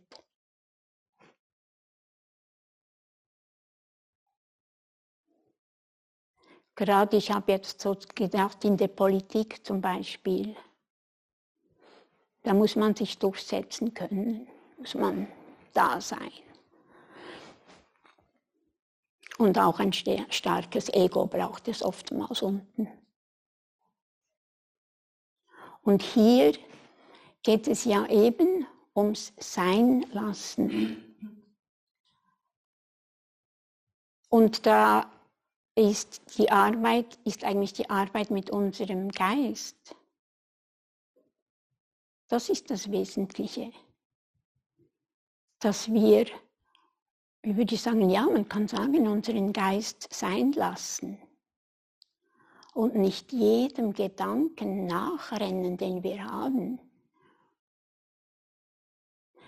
Gerade 6.75 7.17
ich 7.17 7.31
habe 7.31 7.51
jetzt 7.51 7.81
so 7.81 7.97
gedacht, 8.15 8.63
in 8.63 8.77
der 8.77 8.87
Politik 8.87 9.65
zum 9.65 9.81
Beispiel, 9.81 10.55
da 12.43 12.53
muss 12.53 12.77
man 12.77 12.95
sich 12.95 13.17
durchsetzen 13.17 13.93
können, 13.93 14.47
muss 14.77 14.95
man 14.95 15.27
da 15.73 15.99
sein. 15.99 16.48
Und 19.39 19.57
auch 19.57 19.79
ein 19.79 19.93
starkes 19.93 20.89
Ego 20.89 21.25
braucht 21.25 21.69
es 21.69 21.81
oftmals 21.81 22.41
unten. 22.41 22.89
Und 25.81 26.01
hier 26.03 26.57
geht 27.41 27.69
es 27.69 27.85
ja 27.85 28.05
eben 28.07 28.67
ums 28.93 29.31
Sein 29.37 30.05
lassen. 30.11 31.05
Und 34.27 34.65
da 34.65 35.09
ist 35.73 36.37
die 36.37 36.51
Arbeit, 36.51 37.17
ist 37.23 37.45
eigentlich 37.45 37.71
die 37.71 37.89
Arbeit 37.89 38.31
mit 38.31 38.49
unserem 38.49 39.09
Geist. 39.09 39.95
Das 42.27 42.49
ist 42.49 42.69
das 42.69 42.91
Wesentliche. 42.91 43.71
Dass 45.59 45.93
wir, 45.93 46.25
würde 47.43 47.75
ich 47.75 47.81
sagen, 47.81 48.09
ja, 48.09 48.23
man 48.23 48.47
kann 48.47 48.67
sagen, 48.67 49.07
unseren 49.07 49.53
Geist 49.53 50.07
sein 50.11 50.51
lassen 50.51 51.17
und 52.73 52.95
nicht 52.95 53.31
jedem 53.31 53.93
Gedanken 53.93 54.85
nachrennen, 54.85 55.77
den 55.77 56.03
wir 56.03 56.23
haben. 56.23 56.79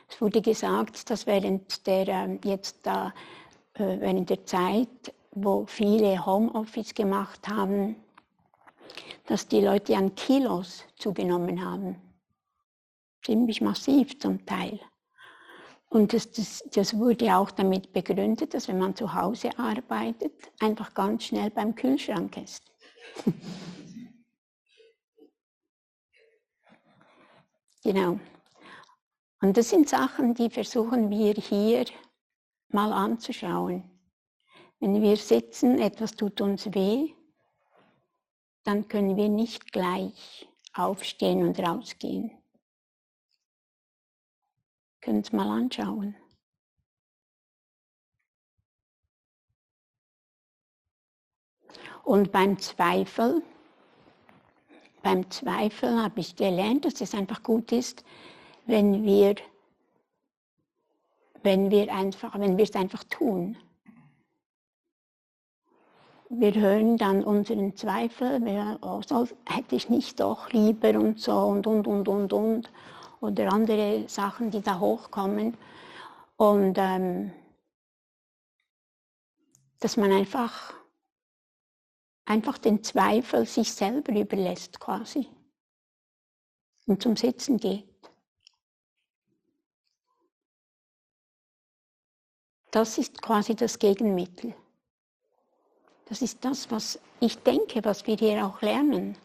Es 0.09 0.19
wurde 0.19 0.41
gesagt, 0.41 1.09
dass 1.09 1.25
während 1.25 1.87
der 1.87 2.07
ähm, 2.07 2.39
jetzt 2.43 2.85
da 2.85 3.13
äh, 3.75 3.99
während 3.99 4.29
der 4.29 4.45
Zeit, 4.45 5.13
wo 5.31 5.65
viele 5.65 6.25
Homeoffice 6.25 6.93
gemacht 6.93 7.47
haben, 7.47 7.95
dass 9.27 9.47
die 9.47 9.61
Leute 9.61 9.95
an 9.95 10.13
Kilos 10.15 10.83
zugenommen 10.97 11.63
haben. 11.63 11.95
Ziemlich 13.23 13.61
massiv 13.61 14.19
zum 14.19 14.45
Teil. 14.45 14.79
Und 15.91 16.13
das, 16.13 16.31
das, 16.31 16.63
das, 16.71 16.97
wurde 16.97 17.35
auch 17.35 17.51
damit 17.51 17.91
begründet, 17.91 18.53
dass 18.53 18.69
wenn 18.69 18.77
man 18.79 18.95
zu 18.95 19.13
Hause 19.13 19.49
arbeitet, 19.59 20.31
einfach 20.61 20.93
ganz 20.93 21.25
schnell 21.25 21.49
beim 21.49 21.75
Kühlschrank 21.75 22.37
ist. 22.37 22.63
genau. 27.83 28.17
Und 29.41 29.57
das 29.57 29.69
sind 29.69 29.89
Sachen, 29.89 30.33
die 30.33 30.49
versuchen 30.49 31.09
wir 31.09 31.33
hier 31.33 31.83
mal 32.69 32.93
anzuschauen. 32.93 33.83
Wenn 34.79 35.01
wir 35.01 35.17
sitzen, 35.17 35.77
etwas 35.77 36.15
tut 36.15 36.39
uns 36.39 36.73
weh, 36.73 37.13
dann 38.63 38.87
können 38.87 39.17
wir 39.17 39.27
nicht 39.27 39.73
gleich 39.73 40.47
aufstehen 40.73 41.45
und 41.45 41.59
rausgehen. 41.59 42.40
Können 45.01 45.21
es 45.21 45.31
mal 45.31 45.49
anschauen. 45.49 46.15
Und 52.03 52.31
beim 52.31 52.57
Zweifel, 52.59 53.41
beim 55.03 55.29
Zweifel 55.29 56.01
habe 56.01 56.19
ich 56.19 56.35
gelernt, 56.35 56.85
dass 56.85 57.01
es 57.01 57.13
einfach 57.13 57.43
gut 57.43 57.71
ist, 57.71 58.03
wenn 58.65 59.03
wir, 59.03 59.35
wenn 61.43 61.71
wir 61.71 61.93
einfach, 61.93 62.37
wenn 62.39 62.57
wir 62.57 62.63
es 62.63 62.75
einfach 62.75 63.03
tun. 63.05 63.57
Wir 66.29 66.53
hören 66.53 66.97
dann 66.97 67.23
unseren 67.23 67.75
Zweifel, 67.75 68.43
wir, 68.45 68.79
oh, 68.81 69.01
so, 69.05 69.27
hätte 69.47 69.75
ich 69.75 69.89
nicht 69.89 70.19
doch 70.19 70.51
lieber 70.51 70.97
und 70.99 71.19
so 71.19 71.37
und 71.37 71.67
und 71.67 71.87
und 71.87 72.07
und 72.07 72.33
und 72.33 72.71
oder 73.21 73.53
andere 73.53 74.09
Sachen, 74.09 74.51
die 74.51 74.61
da 74.61 74.79
hochkommen. 74.79 75.57
Und 76.35 76.75
ähm, 76.77 77.31
dass 79.79 79.95
man 79.95 80.11
einfach 80.11 80.73
einfach 82.25 82.57
den 82.57 82.83
Zweifel 82.83 83.45
sich 83.45 83.73
selber 83.73 84.13
überlässt 84.13 84.79
quasi 84.79 85.27
und 86.85 87.01
zum 87.01 87.15
Sitzen 87.15 87.57
geht. 87.57 87.87
Das 92.71 92.97
ist 92.97 93.21
quasi 93.21 93.53
das 93.53 93.77
Gegenmittel. 93.79 94.55
Das 96.05 96.21
ist 96.21 96.43
das, 96.43 96.71
was 96.71 96.99
ich 97.19 97.37
denke, 97.39 97.83
was 97.83 98.07
wir 98.07 98.15
hier 98.15 98.45
auch 98.45 98.61
lernen. 98.61 99.17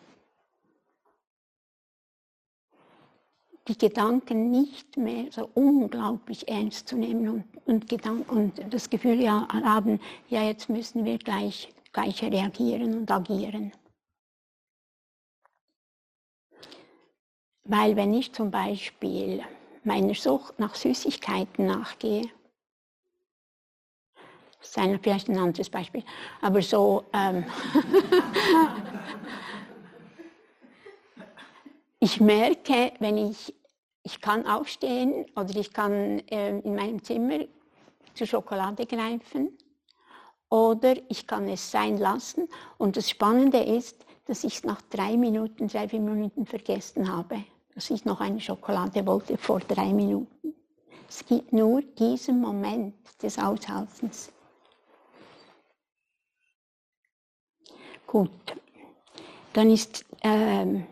Die 3.68 3.76
Gedanken 3.76 4.50
nicht 4.50 4.96
mehr 4.96 5.26
so 5.30 5.50
unglaublich 5.54 6.48
ernst 6.48 6.88
zu 6.88 6.96
nehmen 6.96 7.28
und, 7.28 7.44
und, 7.66 7.88
Gedanken, 7.88 8.30
und 8.30 8.72
das 8.72 8.88
Gefühl 8.88 9.20
ja, 9.20 9.48
haben, 9.48 10.00
ja, 10.28 10.42
jetzt 10.42 10.68
müssen 10.68 11.04
wir 11.04 11.18
gleich 11.18 11.72
gleich 11.96 12.22
reagieren 12.22 12.98
und 12.98 13.10
agieren. 13.10 13.72
Weil 17.64 17.96
wenn 17.96 18.12
ich 18.12 18.32
zum 18.34 18.50
Beispiel 18.50 19.42
meiner 19.82 20.14
Sucht 20.14 20.58
nach 20.58 20.74
Süßigkeiten 20.74 21.64
nachgehe, 21.66 22.28
das 24.60 24.76
ist 24.76 25.02
vielleicht 25.02 25.28
ein 25.28 25.38
anderes 25.38 25.70
Beispiel, 25.70 26.04
aber 26.42 26.60
so, 26.60 27.04
ähm, 27.14 27.46
ich 32.06 32.20
merke, 32.20 32.92
wenn 33.00 33.18
ich, 33.18 33.52
ich 34.04 34.20
kann 34.20 34.46
aufstehen 34.46 35.26
oder 35.34 35.56
ich 35.56 35.72
kann 35.72 36.20
äh, 36.28 36.60
in 36.60 36.76
meinem 36.76 37.02
Zimmer 37.02 37.40
zur 38.14 38.28
Schokolade 38.28 38.86
greifen 38.86 39.58
oder 40.48 40.94
ich 41.08 41.26
kann 41.26 41.48
es 41.48 41.68
sein 41.68 41.98
lassen. 41.98 42.48
Und 42.78 42.96
das 42.96 43.10
Spannende 43.10 43.58
ist, 43.58 44.06
dass 44.26 44.44
ich 44.44 44.58
es 44.58 44.62
nach 44.62 44.82
drei 44.82 45.16
Minuten, 45.16 45.66
drei, 45.66 45.88
vier 45.88 45.98
Minuten 45.98 46.46
vergessen 46.46 47.12
habe, 47.12 47.42
dass 47.74 47.90
ich 47.90 48.04
noch 48.04 48.20
eine 48.20 48.40
Schokolade 48.40 49.04
wollte 49.04 49.36
vor 49.36 49.58
drei 49.58 49.92
Minuten. 49.92 50.54
Es 51.08 51.26
gibt 51.26 51.52
nur 51.52 51.82
diesen 51.82 52.40
Moment 52.40 52.94
des 53.20 53.36
Aushaltens. 53.36 54.30
Gut, 58.06 58.30
dann 59.52 59.70
ist 59.70 60.04
ähm, 60.22 60.86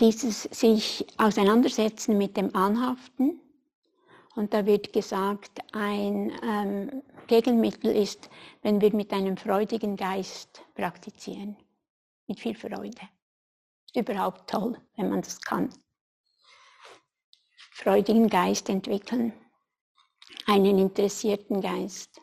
dieses 0.00 0.44
sich 0.44 1.06
auseinandersetzen 1.16 2.16
mit 2.16 2.36
dem 2.36 2.54
Anhaften. 2.54 3.40
Und 4.34 4.54
da 4.54 4.64
wird 4.66 4.92
gesagt, 4.92 5.60
ein 5.72 6.32
ähm, 6.42 7.02
Gegenmittel 7.26 7.94
ist, 7.94 8.30
wenn 8.62 8.80
wir 8.80 8.94
mit 8.94 9.12
einem 9.12 9.36
freudigen 9.36 9.96
Geist 9.96 10.62
praktizieren. 10.74 11.56
Mit 12.26 12.38
viel 12.38 12.54
Freude. 12.54 13.08
Ist 13.86 13.96
überhaupt 13.96 14.48
toll, 14.48 14.78
wenn 14.96 15.10
man 15.10 15.22
das 15.22 15.40
kann. 15.40 15.70
Freudigen 17.72 18.28
Geist 18.28 18.68
entwickeln. 18.68 19.32
Einen 20.46 20.78
interessierten 20.78 21.60
Geist. 21.60 22.20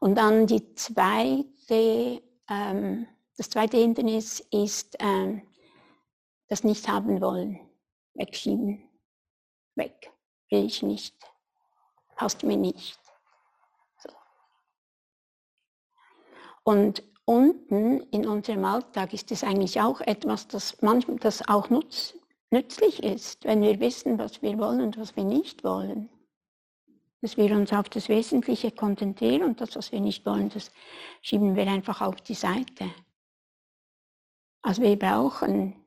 Und 0.00 0.16
dann 0.16 0.46
die 0.46 0.74
zweite, 0.74 2.22
ähm, 2.48 3.06
das 3.36 3.50
zweite 3.50 3.78
Hindernis 3.78 4.40
ist 4.50 4.96
ähm, 5.00 5.42
das 6.48 6.64
Nicht 6.64 6.88
haben 6.88 7.20
wollen. 7.20 7.60
Wegschieben. 8.14 8.88
Weg. 9.74 10.12
Will 10.50 10.66
ich 10.66 10.82
nicht. 10.82 11.14
Passt 12.16 12.42
mir 12.42 12.56
nicht. 12.56 12.98
Und 16.62 17.02
unten 17.26 18.00
in 18.10 18.26
unserem 18.26 18.64
Alltag 18.64 19.12
ist 19.12 19.30
es 19.30 19.44
eigentlich 19.44 19.80
auch 19.80 20.00
etwas, 20.00 20.48
das 20.48 20.80
manchmal 20.80 21.18
das 21.18 21.46
auch 21.48 21.70
nutz, 21.70 22.14
nützlich 22.50 23.02
ist, 23.02 23.44
wenn 23.44 23.62
wir 23.62 23.80
wissen, 23.80 24.18
was 24.18 24.40
wir 24.40 24.58
wollen 24.58 24.80
und 24.80 24.98
was 24.98 25.14
wir 25.16 25.24
nicht 25.24 25.64
wollen. 25.64 26.08
Dass 27.20 27.36
wir 27.36 27.54
uns 27.56 27.72
auf 27.72 27.88
das 27.88 28.08
Wesentliche 28.08 28.70
konzentrieren 28.70 29.42
und 29.42 29.60
das, 29.60 29.76
was 29.76 29.92
wir 29.92 30.00
nicht 30.00 30.24
wollen, 30.24 30.50
das 30.50 30.70
schieben 31.20 31.56
wir 31.56 31.66
einfach 31.66 32.00
auf 32.00 32.16
die 32.16 32.34
Seite. 32.34 32.90
Also 34.62 34.82
wir 34.82 34.98
brauchen 34.98 35.83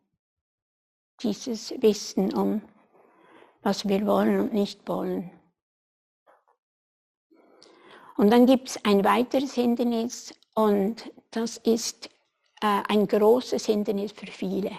dieses 1.21 1.71
Wissen 1.82 2.34
um, 2.34 2.62
was 3.62 3.88
wir 3.88 4.06
wollen 4.06 4.39
und 4.39 4.53
nicht 4.53 4.88
wollen. 4.88 5.32
Und 8.17 8.32
dann 8.32 8.45
gibt 8.45 8.69
es 8.69 8.86
ein 8.86 9.03
weiteres 9.03 9.53
Hindernis, 9.53 10.34
und 10.56 11.12
das 11.30 11.58
ist 11.58 12.10
äh, 12.62 12.82
ein 12.89 13.08
großes 13.08 13.67
Hindernis 13.67 14.12
für 14.12 14.25
viele. 14.25 14.71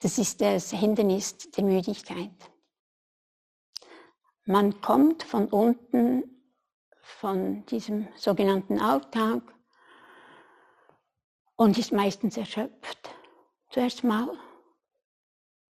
Das 0.00 0.16
ist 0.16 0.40
das 0.40 0.70
Hindernis 0.70 1.36
der 1.50 1.64
Müdigkeit. 1.64 2.30
man 4.46 4.80
kommt 4.80 5.24
von 5.24 5.48
unten, 5.48 6.22
von 7.02 7.66
diesem 7.66 8.08
sogenannten 8.16 8.80
Alltag 8.80 9.42
und 11.58 11.76
ist 11.76 11.92
meistens 11.92 12.36
erschöpft. 12.36 13.10
Zuerst 13.70 14.04
mal. 14.04 14.30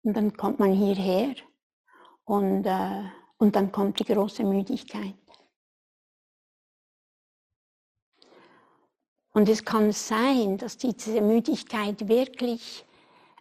Und 0.03 0.13
dann 0.15 0.35
kommt 0.35 0.59
man 0.59 0.73
hierher 0.73 1.35
und, 2.25 2.65
äh, 2.65 3.03
und 3.37 3.55
dann 3.55 3.71
kommt 3.71 3.99
die 3.99 4.03
große 4.05 4.43
Müdigkeit. 4.43 5.15
Und 9.31 9.47
es 9.47 9.63
kann 9.63 9.91
sein, 9.91 10.57
dass 10.57 10.77
diese 10.77 11.21
Müdigkeit 11.21 12.07
wirklich, 12.07 12.85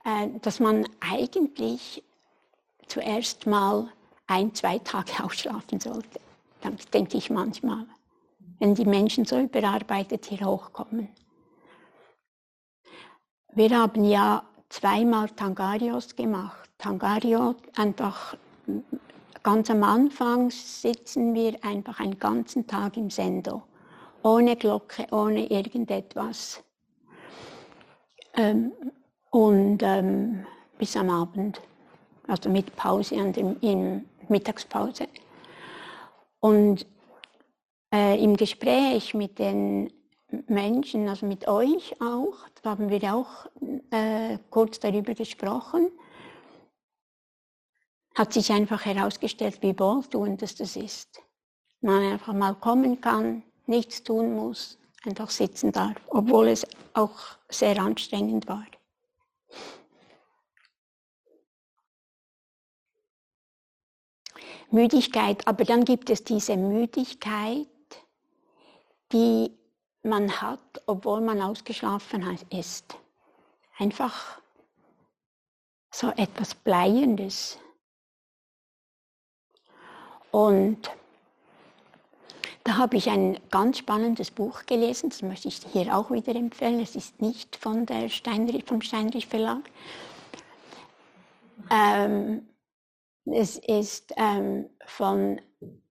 äh, 0.05 0.29
dass 0.41 0.61
man 0.61 0.89
eigentlich 1.01 2.05
zuerst 2.87 3.47
mal 3.47 3.93
ein, 4.29 4.55
zwei 4.55 4.79
Tage 4.79 5.13
ausschlafen 5.25 5.81
sollte. 5.81 6.21
Das 6.61 6.87
denke 6.87 7.19
ich 7.19 7.31
manchmal, 7.31 7.87
wenn 8.61 8.75
die 8.77 8.85
Menschen 8.85 9.25
so 9.25 9.39
überarbeitet 9.41 10.27
hier 10.27 10.47
hochkommen. 10.47 11.09
Wir 13.55 13.71
haben 13.71 14.05
ja 14.05 14.43
zweimal 14.69 15.29
Tangarios 15.31 16.15
gemacht. 16.15 16.69
Tangario 16.79 17.57
einfach 17.77 18.37
ganz 19.43 19.71
am 19.71 19.83
Anfang 19.83 20.51
sitzen 20.51 21.35
wir 21.35 21.57
einfach 21.65 21.99
einen 22.01 22.19
ganzen 22.19 22.67
Tag 22.67 22.97
im 22.97 23.11
Sendo 23.11 23.63
ohne 24.23 24.57
Glocke, 24.57 25.07
ohne 25.11 25.47
irgendetwas. 25.51 26.63
Ähm, 28.35 28.73
und 29.31 29.83
ähm, 29.83 30.47
bis 30.79 30.97
am 30.97 31.11
Abend, 31.11 31.61
also 32.27 32.49
mit 32.51 32.75
Pause 32.77 33.17
an 33.17 33.33
dem, 33.33 33.57
in 33.61 34.05
Mittagspause. 34.29 35.09
Und 36.41 36.87
äh, 37.93 38.23
im 38.23 38.37
Gespräch 38.37 39.15
mit 39.15 39.39
den 39.39 39.91
Menschen, 40.31 41.09
also 41.09 41.27
mit 41.27 41.49
euch 41.49 42.01
auch, 42.01 42.35
da 42.63 42.71
haben 42.71 42.91
wir 42.91 43.15
auch 43.15 43.47
äh, 43.91 44.39
kurz 44.51 44.79
darüber 44.79 45.15
gesprochen, 45.15 45.91
hat 48.15 48.33
sich 48.33 48.53
einfach 48.53 48.85
herausgestellt, 48.85 49.63
wie 49.63 49.79
wohltuend 49.79 50.43
das 50.43 50.59
ist. 50.59 51.23
Man 51.81 52.13
einfach 52.13 52.35
mal 52.35 52.55
kommen 52.55 53.01
kann, 53.01 53.43
nichts 53.67 54.03
tun 54.03 54.35
muss, 54.35 54.79
einfach 55.05 55.31
sitzen 55.31 55.73
darf, 55.73 55.97
obwohl 56.09 56.49
es 56.49 56.67
auch 56.95 57.19
sehr 57.49 57.79
anstrengend 57.79 58.49
war. 58.49 58.67
Müdigkeit, 64.71 65.47
aber 65.47 65.65
dann 65.65 65.85
gibt 65.85 66.11
es 66.11 66.25
diese 66.25 66.57
Müdigkeit, 66.57 67.67
die 69.13 69.58
man 70.09 70.41
hat, 70.41 70.83
obwohl 70.87 71.21
man 71.21 71.41
ausgeschlafen 71.43 72.39
ist. 72.51 72.97
Einfach 73.79 74.41
so 75.91 76.11
etwas 76.11 76.55
Bleiendes. 76.55 77.59
Und 80.31 80.91
da 82.65 82.77
habe 82.77 82.97
ich 82.99 83.09
ein 83.09 83.39
ganz 83.51 83.79
spannendes 83.79 84.31
Buch 84.31 84.67
gelesen, 84.67 85.09
das 85.09 85.23
möchte 85.23 85.49
ich 85.49 85.61
hier 85.73 85.97
auch 85.97 86.11
wieder 86.11 86.35
empfehlen. 86.35 86.81
Es 86.81 86.97
ist 86.97 87.21
nicht 87.23 87.57
von 87.57 87.87
der 87.87 88.09
Steinrich, 88.11 88.65
vom 88.65 88.83
Steinrich 88.83 89.27
Verlag. 89.27 89.63
Ähm, 91.71 92.47
es 93.25 93.59
ist 93.59 94.13
ähm, 94.17 94.69
von 94.87 95.41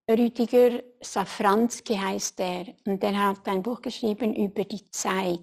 Rüdiger 0.10 0.84
Safranski 1.02 1.96
heißt 1.96 2.40
er 2.40 2.68
und 2.86 3.04
der 3.04 3.18
hat 3.28 3.48
ein 3.48 3.62
Buch 3.62 3.82
geschrieben 3.82 4.34
über 4.36 4.64
die 4.64 4.90
Zeit. 4.90 5.42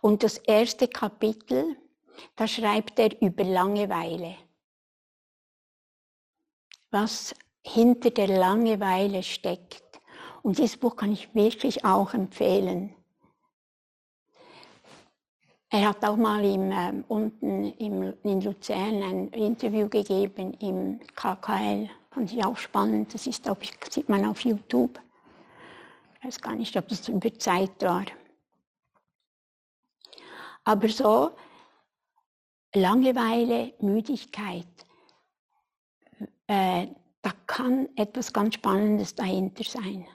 Und 0.00 0.22
das 0.22 0.38
erste 0.38 0.88
Kapitel, 0.88 1.76
da 2.36 2.46
schreibt 2.48 2.98
er 2.98 3.20
über 3.20 3.44
Langeweile. 3.44 4.36
Was 6.90 7.34
hinter 7.62 8.10
der 8.10 8.28
Langeweile 8.28 9.22
steckt. 9.22 9.82
Und 10.42 10.58
dieses 10.58 10.76
Buch 10.76 10.96
kann 10.96 11.12
ich 11.12 11.34
wirklich 11.34 11.84
auch 11.84 12.14
empfehlen. 12.14 12.94
Er 15.70 15.88
hat 15.88 16.04
auch 16.04 16.16
mal 16.16 16.44
im, 16.44 16.70
äh, 16.70 17.02
unten 17.08 17.72
im, 17.72 18.14
in 18.22 18.40
Luzern 18.42 19.02
ein 19.02 19.28
Interview 19.30 19.88
gegeben 19.88 20.54
im 20.60 21.00
KKL. 21.16 21.90
Fand 22.14 22.32
ich 22.32 22.44
auch 22.44 22.56
spannend. 22.56 23.12
Das 23.12 23.26
ist, 23.26 23.44
ich, 23.60 23.72
sieht 23.90 24.08
man 24.08 24.24
auf 24.24 24.40
YouTube. 24.44 25.00
Ich 26.14 26.24
weiß 26.24 26.40
gar 26.40 26.54
nicht, 26.54 26.76
ob 26.76 26.88
das 26.88 27.08
über 27.08 27.36
Zeit 27.38 27.82
war. 27.82 28.04
Aber 30.62 30.88
so 30.88 31.32
Langeweile, 32.72 33.74
Müdigkeit, 33.80 34.66
äh, 36.46 36.86
da 37.20 37.32
kann 37.46 37.88
etwas 37.96 38.32
ganz 38.32 38.54
Spannendes 38.54 39.14
dahinter 39.14 39.64
sein. 39.64 40.06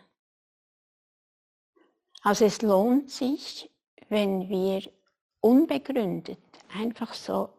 Also 2.22 2.46
es 2.46 2.62
lohnt 2.62 3.10
sich, 3.10 3.70
wenn 4.08 4.48
wir 4.48 4.90
unbegründet 5.42 6.40
einfach 6.74 7.14
so 7.14 7.50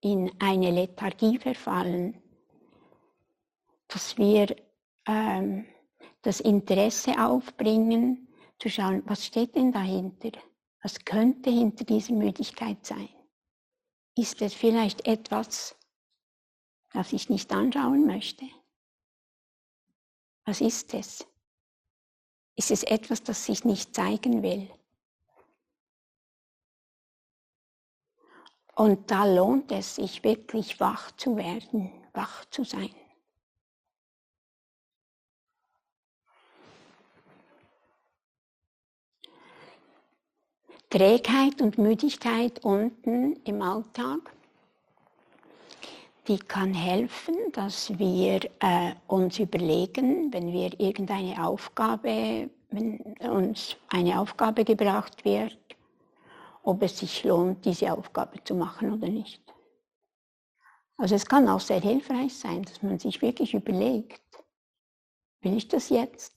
in 0.00 0.30
eine 0.38 0.70
Lethargie 0.70 1.38
verfallen, 1.38 2.21
dass 3.92 4.16
wir 4.16 4.56
ähm, 5.06 5.66
das 6.22 6.40
Interesse 6.40 7.18
aufbringen, 7.22 8.28
zu 8.58 8.70
schauen, 8.70 9.02
was 9.06 9.26
steht 9.26 9.56
denn 9.56 9.72
dahinter? 9.72 10.30
Was 10.82 11.04
könnte 11.04 11.50
hinter 11.50 11.84
dieser 11.84 12.12
Müdigkeit 12.14 12.84
sein? 12.86 13.08
Ist 14.16 14.40
es 14.42 14.54
vielleicht 14.54 15.06
etwas, 15.06 15.76
das 16.92 17.12
ich 17.12 17.28
nicht 17.28 17.52
anschauen 17.52 18.06
möchte? 18.06 18.46
Was 20.44 20.60
ist 20.60 20.94
es? 20.94 21.26
Ist 22.56 22.70
es 22.70 22.82
etwas, 22.82 23.22
das 23.22 23.46
sich 23.46 23.64
nicht 23.64 23.94
zeigen 23.94 24.42
will? 24.42 24.70
Und 28.74 29.10
da 29.10 29.24
lohnt 29.24 29.70
es 29.72 29.96
sich 29.96 30.24
wirklich 30.24 30.80
wach 30.80 31.10
zu 31.12 31.36
werden, 31.36 31.92
wach 32.12 32.44
zu 32.46 32.64
sein. 32.64 32.94
Trägheit 40.92 41.62
und 41.62 41.78
Müdigkeit 41.78 42.64
unten 42.64 43.36
im 43.44 43.62
Alltag 43.62 44.32
die 46.28 46.38
kann 46.38 46.72
helfen, 46.72 47.34
dass 47.52 47.98
wir 47.98 48.40
äh, 48.60 48.94
uns 49.08 49.38
überlegen, 49.38 50.32
wenn 50.32 50.52
wir 50.52 50.78
irgendeine 50.78 51.44
Aufgabe, 51.44 52.48
wenn 52.70 53.00
uns 53.20 53.76
eine 53.88 54.20
Aufgabe 54.20 54.64
gebracht 54.64 55.24
wird, 55.24 55.58
ob 56.62 56.82
es 56.82 56.98
sich 56.98 57.24
lohnt, 57.24 57.64
diese 57.64 57.92
Aufgabe 57.92 58.42
zu 58.44 58.54
machen 58.54 58.92
oder 58.92 59.08
nicht. 59.08 59.42
Also 60.96 61.16
es 61.16 61.26
kann 61.26 61.48
auch 61.48 61.60
sehr 61.60 61.80
hilfreich 61.80 62.36
sein, 62.36 62.62
dass 62.62 62.82
man 62.82 63.00
sich 63.00 63.20
wirklich 63.20 63.54
überlegt, 63.54 64.22
will 65.40 65.56
ich 65.56 65.66
das 65.66 65.88
jetzt? 65.88 66.36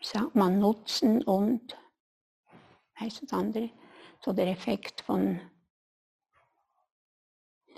Sagt 0.00 0.34
man, 0.34 0.58
nutzen 0.58 1.22
und, 1.22 1.76
heißt 3.00 3.22
das 3.22 3.32
andere, 3.32 3.70
so 4.20 4.32
der 4.32 4.48
Effekt 4.48 5.00
von 5.00 5.40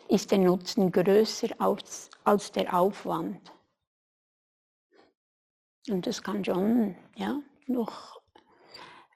ist 0.08 0.30
der 0.30 0.38
Nutzen 0.38 0.90
größer 0.90 1.48
als, 1.58 2.10
als 2.24 2.50
der 2.50 2.74
Aufwand. 2.74 3.52
Und 5.88 6.06
das 6.06 6.22
kann 6.22 6.44
schon, 6.44 6.96
ja, 7.16 7.40
noch 7.66 8.20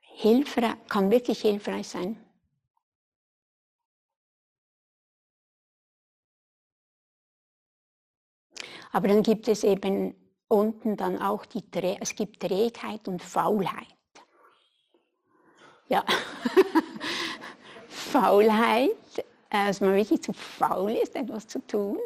hilfreich, 0.00 0.76
kann 0.88 1.10
wirklich 1.10 1.40
hilfreich 1.40 1.88
sein. 1.88 2.16
Aber 8.92 9.08
dann 9.08 9.24
gibt 9.24 9.48
es 9.48 9.64
eben 9.64 10.14
unten 10.46 10.96
dann 10.96 11.20
auch 11.20 11.44
die, 11.46 11.64
es 12.00 12.14
gibt 12.14 12.40
Trägheit 12.40 13.08
und 13.08 13.20
Faulheit. 13.20 13.88
Ja, 15.88 16.04
Faulheit 17.88 18.90
äh, 19.54 19.66
dass 19.66 19.80
man 19.80 19.94
wirklich 19.94 20.20
zu 20.20 20.32
faul 20.32 20.90
ist, 20.90 21.14
etwas 21.14 21.46
zu 21.46 21.64
tun. 21.64 21.98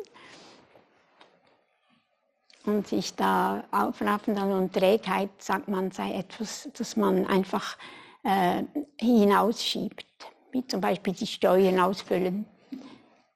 Und 2.67 2.87
sich 2.87 3.15
da 3.15 3.65
aufraffen 3.71 4.35
dann 4.35 4.53
und 4.53 4.75
Trägheit, 4.75 5.31
sagt 5.39 5.69
man, 5.69 5.91
sei 5.91 6.13
etwas, 6.13 6.69
das 6.77 6.97
man 6.97 7.27
einfach 7.27 7.79
äh, 8.25 8.65
hinausschiebt. 8.99 10.07
Wie 10.53 10.67
zum 10.67 10.83
Beispiel 10.83 11.15
die 11.15 11.27
Steuern 11.27 11.81
ausfüllen. 11.81 12.45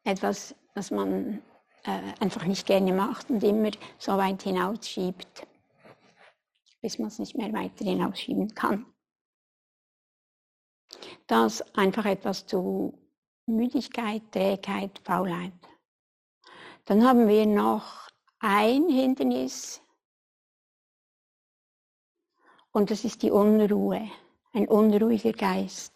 Etwas, 0.05 0.55
das 0.75 0.91
man 0.91 1.41
äh, 1.85 2.01
einfach 2.21 2.45
nicht 2.45 2.67
gerne 2.67 2.93
macht 2.93 3.31
und 3.31 3.43
immer 3.43 3.71
so 3.99 4.19
weit 4.19 4.43
hinausschiebt, 4.43 5.47
bis 6.83 6.99
man 6.99 7.09
es 7.09 7.19
nicht 7.19 7.37
mehr 7.37 7.53
weiter 7.55 7.85
hinausschieben 7.87 8.55
kann. 8.55 8.85
Das 11.27 11.63
einfach 11.75 12.05
etwas 12.05 12.47
zu 12.47 12.99
Müdigkeit, 13.47 14.23
Trägheit, 14.31 15.01
Faulheit. 15.05 15.53
Dann 16.85 17.05
haben 17.05 17.29
wir 17.29 17.47
noch 17.47 18.09
ein 18.41 18.89
Hindernis 18.89 19.81
und 22.73 22.91
das 22.91 23.05
ist 23.05 23.23
die 23.23 23.31
Unruhe, 23.31 24.11
ein 24.53 24.67
unruhiger 24.67 25.33
Geist. 25.33 25.93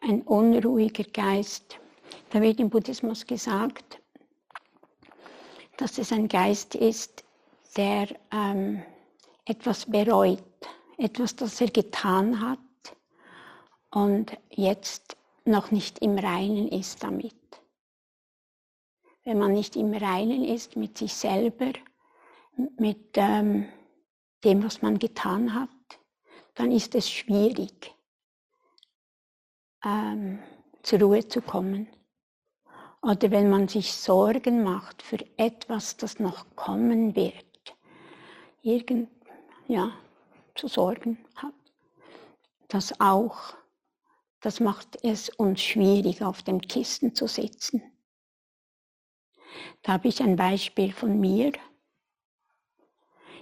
Ein 0.00 0.22
unruhiger 0.22 1.04
Geist. 1.04 1.78
Da 2.30 2.40
wird 2.40 2.60
im 2.60 2.70
Buddhismus 2.70 3.26
gesagt, 3.26 4.00
dass 5.78 5.96
es 5.96 6.12
ein 6.12 6.28
Geist 6.28 6.74
ist, 6.74 7.24
der 7.76 8.08
ähm, 8.32 8.82
etwas 9.46 9.86
bereut, 9.86 10.42
etwas, 10.98 11.36
das 11.36 11.60
er 11.60 11.70
getan 11.70 12.40
hat 12.40 12.58
und 13.90 14.36
jetzt 14.50 15.16
noch 15.44 15.70
nicht 15.70 16.00
im 16.00 16.18
Reinen 16.18 16.68
ist 16.68 17.02
damit. 17.02 17.34
Wenn 19.24 19.38
man 19.38 19.52
nicht 19.52 19.76
im 19.76 19.94
Reinen 19.94 20.44
ist 20.44 20.76
mit 20.76 20.98
sich 20.98 21.14
selber, 21.14 21.72
mit 22.76 23.10
ähm, 23.14 23.68
dem, 24.44 24.64
was 24.64 24.82
man 24.82 24.98
getan 24.98 25.54
hat, 25.54 25.68
dann 26.54 26.72
ist 26.72 26.94
es 26.96 27.08
schwierig, 27.08 27.94
ähm, 29.84 30.40
zur 30.82 31.00
Ruhe 31.00 31.26
zu 31.28 31.40
kommen. 31.40 31.88
Oder 33.02 33.30
wenn 33.30 33.48
man 33.48 33.68
sich 33.68 33.92
Sorgen 33.92 34.62
macht 34.64 35.02
für 35.02 35.18
etwas, 35.36 35.96
das 35.96 36.18
noch 36.18 36.46
kommen 36.56 37.14
wird, 37.14 37.44
irgend, 38.62 39.08
ja, 39.68 39.92
zu 40.54 40.66
sorgen 40.66 41.18
hat, 41.36 41.54
das 42.68 43.00
auch 43.00 43.54
das 44.40 44.60
macht 44.60 44.98
es 45.02 45.30
uns 45.30 45.60
schwierig, 45.60 46.22
auf 46.22 46.42
dem 46.42 46.60
Kissen 46.60 47.14
zu 47.14 47.26
sitzen. 47.26 47.82
Da 49.82 49.94
habe 49.94 50.08
ich 50.08 50.20
ein 50.22 50.36
Beispiel 50.36 50.92
von 50.92 51.18
mir. 51.18 51.52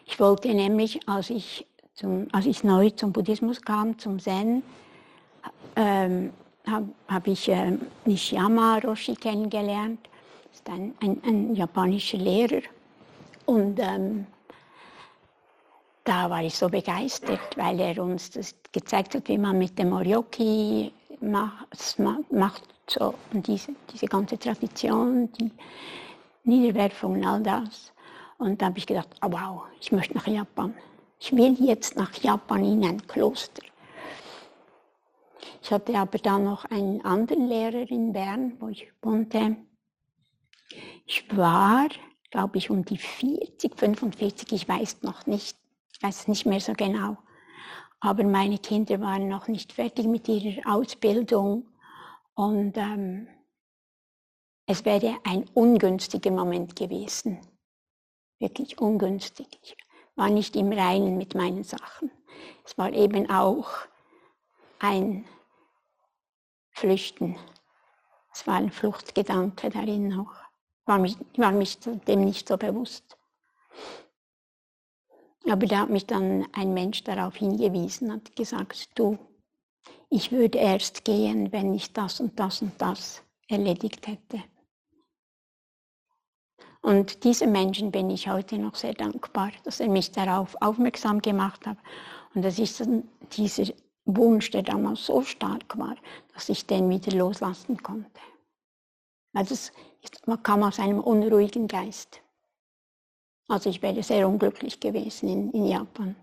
Ich 0.07 0.19
wollte 0.21 0.55
nämlich, 0.55 1.07
als 1.09 1.31
ich, 1.31 1.67
zum, 1.95 2.29
als 2.33 2.47
ich 2.47 2.65
neu 2.65 2.91
zum 2.91 3.13
Buddhismus 3.13 3.61
kam, 3.61 3.99
zum 3.99 4.19
Zen, 4.19 4.63
ähm, 5.75 6.33
habe 6.67 6.89
hab 7.09 7.27
ich 7.27 7.49
äh, 7.49 7.79
Nishiyama 8.05 8.79
Roshi 8.79 9.15
kennengelernt. 9.15 10.01
Ist 10.53 10.69
ein, 10.69 10.95
ein, 11.01 11.23
ein 11.25 11.55
japanischer 11.55 12.19
Lehrer. 12.19 12.63
Und 13.47 13.79
ähm, 13.79 14.27
da 16.05 16.31
war 16.31 16.43
ich 16.43 16.57
so 16.57 16.69
begeistert, 16.69 17.57
weil 17.57 17.81
er 17.81 18.03
uns 18.03 18.31
das 18.31 18.55
gezeigt 18.73 19.15
hat, 19.15 19.29
wie 19.29 19.39
man 19.39 19.59
mit 19.59 19.79
dem 19.79 19.93
Oryoki 19.93 20.93
macht, 21.21 21.99
macht 22.31 22.63
so, 22.89 23.15
und 23.33 23.47
diese, 23.47 23.73
diese 23.93 24.07
ganze 24.07 24.39
Tradition, 24.39 25.31
die 25.33 25.51
Niederwerfung 26.45 27.15
und 27.15 27.27
all 27.27 27.43
das. 27.43 27.93
Und 28.39 28.61
da 28.61 28.67
habe 28.67 28.79
ich 28.79 28.87
gedacht, 28.87 29.09
oh 29.23 29.29
wow, 29.31 29.63
ich 29.81 29.91
möchte 29.93 30.15
nach 30.15 30.27
Japan. 30.27 30.75
Ich 31.19 31.33
will 31.33 31.57
jetzt 31.59 31.97
nach 31.97 32.13
Japan 32.15 32.65
in 32.65 32.85
ein 32.85 33.07
Kloster. 33.07 33.63
Ich 35.63 35.71
hatte 35.71 35.97
aber 35.97 36.19
dann 36.19 36.45
noch 36.45 36.65
einen 36.67 37.05
anderen 37.05 37.49
Lehrer 37.49 37.91
in 37.91 38.13
Bern, 38.13 38.57
wo 38.61 38.69
ich 38.69 38.93
wohnte. 39.03 39.57
Ich 41.07 41.37
war, 41.37 41.89
glaube 42.31 42.59
ich, 42.59 42.71
um 42.71 42.85
die 42.85 42.99
40, 42.99 43.79
45, 43.79 44.53
ich 44.53 44.69
weiß 44.69 45.03
noch 45.03 45.27
nicht 45.27 45.57
ich 45.97 46.03
weiß 46.03 46.29
nicht 46.29 46.45
mehr 46.45 46.61
so 46.61 46.75
genau. 46.75 47.17
Aber 48.01 48.23
meine 48.23 48.59
Kinder 48.59 49.01
waren 49.01 49.29
noch 49.29 49.49
nicht 49.49 49.73
fertig 49.73 50.07
mit 50.07 50.29
ihrer 50.29 50.75
Ausbildung 50.75 51.67
und 52.35 52.77
ähm, 52.77 53.29
es 54.67 54.85
wäre 54.85 55.17
ein 55.25 55.49
ungünstiger 55.55 56.31
Moment 56.31 56.77
gewesen. 56.77 57.41
Wirklich 58.39 58.79
ungünstig. 58.79 59.47
Ich 59.63 59.77
war 60.17 60.29
nicht 60.29 60.55
im 60.57 60.71
Reinen 60.71 61.17
mit 61.17 61.35
meinen 61.35 61.65
Sachen. 61.65 62.11
Es 62.67 62.77
war 62.77 62.93
eben 62.93 63.31
auch 63.31 63.71
ein 64.79 65.25
Flüchten. 66.77 67.37
Es 68.35 68.47
war 68.47 68.57
ein 68.57 68.71
Fluchtgedanke 68.71 69.71
darin 69.71 70.09
noch. 70.09 70.35
War 70.85 70.99
mich, 70.99 71.17
war 71.39 71.51
mich 71.51 71.79
dem 71.81 72.25
nicht 72.27 72.47
so 72.47 72.59
bewusst. 72.59 73.17
Aber 75.49 75.67
da 75.67 75.81
hat 75.81 75.91
mich 75.91 76.07
dann 76.07 76.47
ein 76.53 76.75
Mensch 76.75 77.03
darauf 77.03 77.37
hingewiesen, 77.37 78.13
hat 78.13 78.37
gesagt, 78.37 78.91
du, 78.95 79.19
ich 80.11 80.33
würde 80.33 80.59
erst 80.59 81.05
gehen, 81.05 81.51
wenn 81.51 81.73
ich 81.73 81.95
das 81.95 82.21
und 82.21 82.39
das 82.39 82.61
und 82.61 82.73
das 82.79 83.23
erledigt 83.49 84.07
hätte. 84.07 84.43
Und 86.83 87.25
diesem 87.25 87.53
Menschen 87.53 87.91
bin 87.91 88.11
ich 88.11 88.29
heute 88.29 88.59
noch 88.59 88.75
sehr 88.75 88.95
dankbar, 88.95 89.51
dass 89.65 89.81
er 89.81 89.89
mich 89.89 90.13
darauf 90.13 90.55
aufmerksam 90.61 91.23
gemacht 91.23 91.67
hat. 91.67 91.79
Und 92.35 92.43
das 92.43 92.59
ist 92.59 92.87
dieser 93.33 93.73
Wunsch, 94.07 94.51
der 94.51 94.63
damals 94.63 95.07
so 95.07 95.23
stark 95.23 95.77
war, 95.77 95.97
dass 96.33 96.49
ich 96.49 96.67
den 96.67 96.89
wieder 96.89 97.13
loslassen 97.13 97.83
konnte. 97.83 98.21
Also 99.35 99.55
es 99.55 99.73
kam 100.43 100.63
aus 100.63 100.79
einem 100.79 101.01
unruhigen 101.01 101.69
Geist. 101.69 102.23
Also 103.49 103.69
ich 103.69 103.83
wäre 103.83 104.03
sehr 104.03 104.29
unglücklich 104.29 104.81
gewesen 104.81 105.29
in, 105.29 105.51
in 105.53 105.67
Japan. 105.67 106.17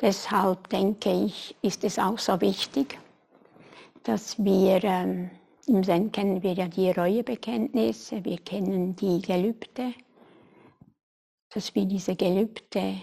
Deshalb 0.00 0.68
denke 0.70 1.26
ich, 1.26 1.54
ist 1.62 1.84
es 1.84 1.96
auch 1.98 2.18
so 2.18 2.40
wichtig, 2.40 2.98
dass 4.02 4.42
wir, 4.42 4.82
ähm, 4.82 5.30
im 5.68 5.84
Zen 5.84 6.10
kennen 6.10 6.42
wir 6.42 6.54
ja 6.54 6.66
die 6.66 6.90
Reuebekenntnisse, 6.90 8.24
wir 8.24 8.38
kennen 8.38 8.96
die 8.96 9.22
Gelübde, 9.22 9.94
dass 11.54 11.74
wir 11.74 11.84
diese 11.84 12.16
Gelübde 12.16 13.02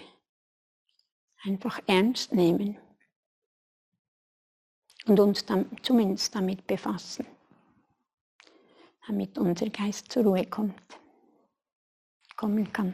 einfach 1.43 1.79
ernst 1.87 2.33
nehmen 2.33 2.77
und 5.05 5.19
uns 5.19 5.45
dann 5.45 5.65
zumindest 5.83 6.35
damit 6.35 6.65
befassen, 6.67 7.25
damit 9.07 9.37
unser 9.37 9.69
Geist 9.69 10.11
zur 10.11 10.23
Ruhe 10.23 10.45
kommt, 10.45 10.81
kommen 12.35 12.71
kann. 12.73 12.93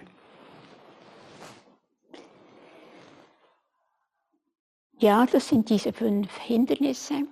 Ja, 4.98 5.26
das 5.26 5.50
sind 5.50 5.70
diese 5.70 5.92
fünf 5.92 6.38
Hindernisse, 6.38 7.28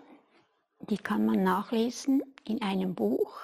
die 0.90 0.98
kann 0.98 1.26
man 1.26 1.44
nachlesen 1.44 2.22
in 2.46 2.62
einem 2.62 2.94
Buch 2.94 3.40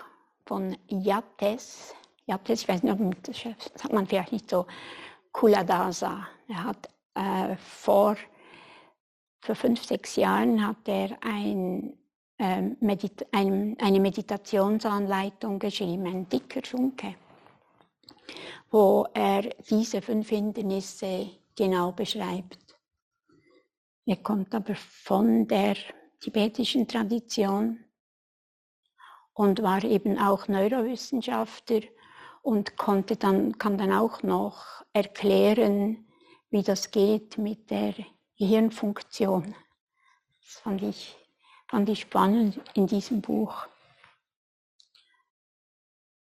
von 0.46 0.78
Yates. 0.88 1.96
Yates, 2.30 2.62
ich 2.62 2.68
weiß 2.68 2.84
nicht, 2.84 3.28
das 3.28 3.42
sagt 3.42 3.94
man 3.94 4.06
vielleicht 4.06 4.32
nicht 4.32 4.50
so, 4.50 4.66
Kuladasa. 5.32 6.28
Er 6.48 6.64
hat 6.64 6.90
äh, 7.16 7.56
vor 7.58 8.16
vor 9.42 9.56
fünf, 9.56 9.84
sechs 9.84 10.16
Jahren 10.16 10.66
hat 10.66 10.88
er 10.88 11.18
ein, 11.22 11.98
ähm, 12.38 12.78
Medit 12.82 13.26
ein, 13.32 13.78
eine 13.80 14.00
Meditationsanleitung 14.00 15.60
geschrieben, 15.60 16.06
ein 16.08 16.30
dicker 16.30 16.64
Schunke, 16.64 17.16
wo 18.70 19.08
er 19.14 19.44
diese 19.70 20.02
fünf 20.02 20.30
Hindernisse 20.30 21.30
genau 21.56 21.92
beschreibt. 21.92 22.78
Er 24.06 24.18
kommt 24.18 24.54
aber 24.54 24.76
von 24.76 25.48
der 25.48 25.76
tibetischen 26.20 26.88
Tradition 26.88 27.84
und 29.34 29.62
war 29.62 29.84
eben 29.84 30.18
auch 30.18 30.48
Neurowissenschaftler 30.48 31.82
und 32.42 32.78
konnte 32.78 33.16
dann, 33.16 33.58
kann 33.58 33.78
dann 33.78 33.94
auch 33.94 34.24
noch 34.24 34.84
erklären, 34.94 36.08
wie 36.50 36.64
das 36.64 36.92
geht 36.92 37.38
mit 37.38 37.70
der 37.70 37.94
Gehirnfunktion. 38.38 39.56
Das 40.42 40.54
fand 40.62 40.82
ich, 40.84 41.16
fand 41.68 41.90
ich 41.90 42.02
spannend 42.02 42.60
in 42.74 42.88
diesem 42.88 43.22
Buch. 43.22 43.68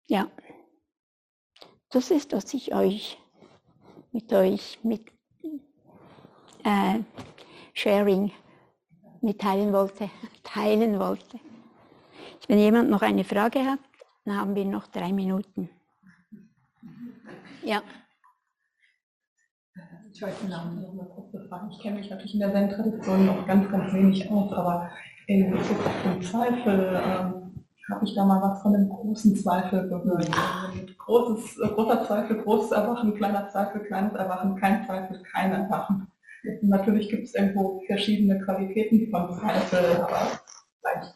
Ja, 0.06 0.30
das 1.90 2.12
ist, 2.12 2.34
was 2.34 2.54
ich 2.54 2.74
euch 2.74 3.18
mit 4.12 4.32
euch 4.34 4.80
mit 4.84 5.12
äh, 6.64 7.00
Sharing 7.74 8.32
mitteilen 9.22 9.72
wollte, 9.74 10.10
teilen 10.44 11.00
wollte. 11.00 11.40
Wenn 12.48 12.60
jemand 12.60 12.90
noch 12.90 13.02
eine 13.02 13.24
Frage 13.24 13.66
hat, 13.66 13.80
dann 14.26 14.38
haben 14.38 14.56
wir 14.56 14.66
noch 14.66 14.88
drei 14.88 15.14
Minuten. 15.14 15.70
Ja. 17.64 17.82
Ich 20.14 20.22
weiß 20.22 20.40
den 20.42 20.50
Namen 20.50 20.82
noch 20.82 20.94
mal 20.94 21.06
kurz 21.06 21.32
befragen. 21.32 21.70
Ich 21.72 21.80
kenne 21.80 22.00
mich 22.00 22.10
natürlich 22.10 22.34
in 22.34 22.42
der 22.42 22.52
Zen-Tradition 22.52 23.26
noch 23.26 23.48
ganz, 23.48 23.72
ganz 23.72 23.94
wenig 23.94 24.30
aus, 24.30 24.52
aber 24.52 24.90
in 25.28 25.52
Bezug 25.52 25.78
auf 25.86 26.04
den 26.04 26.22
Zweifel 26.22 27.02
ähm, 27.02 27.66
habe 27.90 28.06
ich 28.06 28.14
da 28.14 28.26
mal 28.26 28.42
was 28.42 28.62
von 28.62 28.76
einem 28.76 28.90
großen 28.90 29.36
Zweifel 29.36 29.88
gehört. 29.88 30.30
Also 30.30 30.86
großes, 30.98 31.56
großer 31.76 32.06
Zweifel, 32.06 32.44
großes 32.44 32.72
Erwachen, 32.72 33.16
kleiner 33.16 33.48
Zweifel, 33.50 33.82
kleines 33.86 34.14
Erwachen, 34.14 34.56
kein 34.58 34.86
Zweifel, 34.86 35.22
kein 35.24 35.52
Erwachen. 35.54 36.08
Natürlich 36.62 37.10
gibt 37.10 37.24
es 37.24 37.36
irgendwo 37.36 37.82
verschiedene 37.86 38.40
Qualitäten 38.44 39.10
von 39.12 39.32
Zweifel, 39.32 40.02
aber 40.02 40.42
vielleicht 40.80 41.16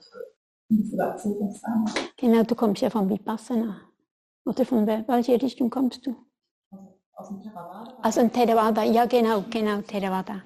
musst 0.69 0.93
du 0.93 0.97
dazu 0.97 1.37
was 1.41 1.59
sagen. 1.59 1.85
Genau, 2.17 2.43
du 2.43 2.55
kommst 2.55 2.81
ja 2.81 2.89
von 2.89 3.09
Vipassana. 3.09 3.81
Oder 4.45 4.65
von 4.65 4.85
welcher 4.85 5.41
Richtung 5.41 5.69
kommst 5.69 6.05
du? 6.05 6.15
Aus 7.25 7.29
dem? 7.29 7.51
Also 8.01 8.21
in 8.21 8.31
Theravada, 8.31 8.83
ja 8.83 9.05
genau, 9.05 9.43
genau, 9.49 9.81
Theravada. 9.81 10.41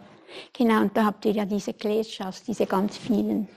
Genau, 0.53 0.81
und 0.81 0.95
da 0.95 1.05
habt 1.05 1.25
ihr 1.25 1.31
ja 1.31 1.45
diese 1.45 1.73
Kleshas, 1.73 2.43
diese 2.43 2.65
ganz 2.65 2.97
vielen. 2.97 3.47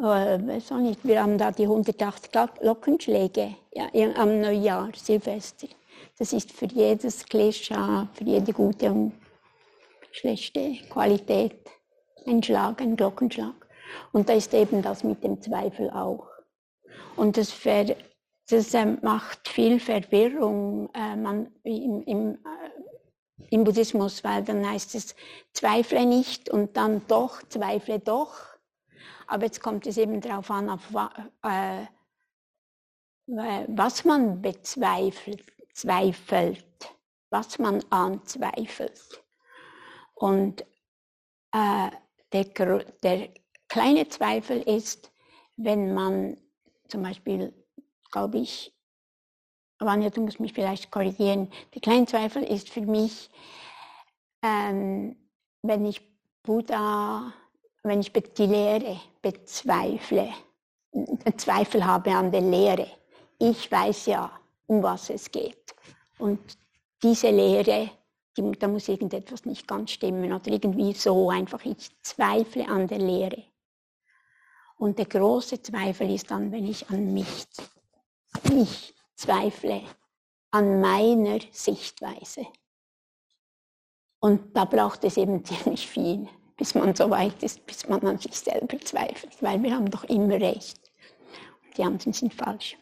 Äh, 0.00 0.38
nicht, 0.38 1.04
wir 1.04 1.22
haben 1.22 1.38
da 1.38 1.50
die 1.50 1.64
108 1.64 2.30
Glockenschläge 2.60 3.56
ja, 3.72 3.88
am 4.16 4.40
Neujahr, 4.40 4.90
Silvester. 4.94 5.68
Das 6.18 6.32
ist 6.32 6.52
für 6.52 6.66
jedes 6.66 7.24
Klesha, 7.24 8.08
für 8.14 8.24
jede 8.24 8.52
gute 8.52 8.90
und 8.90 9.12
schlechte 10.12 10.74
Qualität 10.88 11.68
ein 12.26 12.42
Schlag, 12.42 12.80
ein 12.80 12.96
Glockenschlag. 12.96 13.54
Und 14.12 14.28
da 14.28 14.34
ist 14.34 14.54
eben 14.54 14.82
das 14.82 15.02
mit 15.02 15.24
dem 15.24 15.40
Zweifel 15.40 15.90
auch. 15.90 16.28
Und 17.16 17.36
das, 17.36 17.52
das 18.48 18.74
äh, 18.74 18.86
macht 19.02 19.48
viel 19.48 19.78
Verwirrung 19.78 20.90
äh, 20.94 21.16
man, 21.16 21.52
im, 21.64 22.02
im, 22.04 22.34
äh, 22.34 23.46
im 23.50 23.64
Buddhismus, 23.64 24.24
weil 24.24 24.42
dann 24.42 24.68
heißt 24.68 24.94
es, 24.94 25.14
zweifle 25.52 26.06
nicht 26.06 26.50
und 26.50 26.76
dann 26.76 27.06
doch, 27.06 27.42
zweifle 27.48 27.98
doch. 27.98 28.34
Aber 29.26 29.44
jetzt 29.44 29.62
kommt 29.62 29.86
es 29.86 29.98
eben 29.98 30.20
darauf 30.20 30.50
an, 30.50 30.70
auf, 30.70 30.88
äh, 31.42 31.86
was 33.26 34.04
man 34.04 34.40
bezweifelt, 34.40 35.44
zweifelt, 35.74 36.64
was 37.30 37.58
man 37.58 37.84
anzweifelt. 37.90 39.22
Und 40.14 40.62
äh, 41.52 41.90
der, 42.32 42.44
der 43.02 43.28
kleine 43.68 44.08
Zweifel 44.08 44.62
ist, 44.62 45.12
wenn 45.56 45.92
man 45.92 46.38
zum 46.88 47.02
Beispiel, 47.02 47.52
glaube 48.10 48.38
ich, 48.38 48.74
Vanja, 49.78 50.10
du 50.10 50.22
musst 50.22 50.40
mich 50.40 50.52
vielleicht 50.52 50.90
korrigieren, 50.90 51.50
der 51.74 51.80
kleine 51.80 52.06
Zweifel 52.06 52.42
ist 52.42 52.68
für 52.68 52.80
mich, 52.80 53.30
ähm, 54.42 55.16
wenn 55.62 55.86
ich 55.86 56.00
Buddha, 56.42 57.32
wenn 57.82 58.00
ich 58.00 58.12
die 58.12 58.46
Lehre 58.46 59.00
bezweifle, 59.22 60.32
Zweifel 61.36 61.84
habe 61.84 62.10
an 62.10 62.32
der 62.32 62.40
Lehre. 62.40 62.88
Ich 63.38 63.70
weiß 63.70 64.06
ja, 64.06 64.32
um 64.66 64.82
was 64.82 65.10
es 65.10 65.30
geht. 65.30 65.74
Und 66.18 66.40
diese 67.02 67.30
Lehre 67.30 67.90
die, 68.38 68.52
da 68.58 68.68
muss 68.68 68.88
irgendetwas 68.88 69.44
nicht 69.44 69.66
ganz 69.66 69.90
stimmen 69.90 70.32
oder 70.32 70.50
irgendwie 70.50 70.92
so 70.94 71.30
einfach, 71.30 71.64
ich 71.64 71.90
zweifle 72.02 72.68
an 72.68 72.86
der 72.86 72.98
Lehre. 72.98 73.44
Und 74.76 74.98
der 74.98 75.06
große 75.06 75.60
Zweifel 75.60 76.14
ist 76.14 76.30
dann, 76.30 76.52
wenn 76.52 76.66
ich 76.66 76.88
an 76.88 77.12
mich, 77.12 77.46
mich 78.52 78.94
zweifle, 79.14 79.82
an 80.50 80.80
meiner 80.80 81.40
Sichtweise. 81.50 82.46
Und 84.20 84.56
da 84.56 84.64
braucht 84.64 85.04
es 85.04 85.16
eben 85.16 85.44
ziemlich 85.44 85.86
viel, 85.86 86.28
bis 86.56 86.74
man 86.74 86.94
so 86.94 87.08
weit 87.10 87.42
ist, 87.42 87.64
bis 87.66 87.88
man 87.88 88.04
an 88.06 88.18
sich 88.18 88.38
selber 88.38 88.80
zweifelt, 88.80 89.42
weil 89.42 89.62
wir 89.62 89.74
haben 89.74 89.90
doch 89.90 90.04
immer 90.04 90.40
recht. 90.40 90.78
Und 91.64 91.78
die 91.78 91.82
anderen 91.82 92.12
sind 92.12 92.34
falsch. 92.34 92.76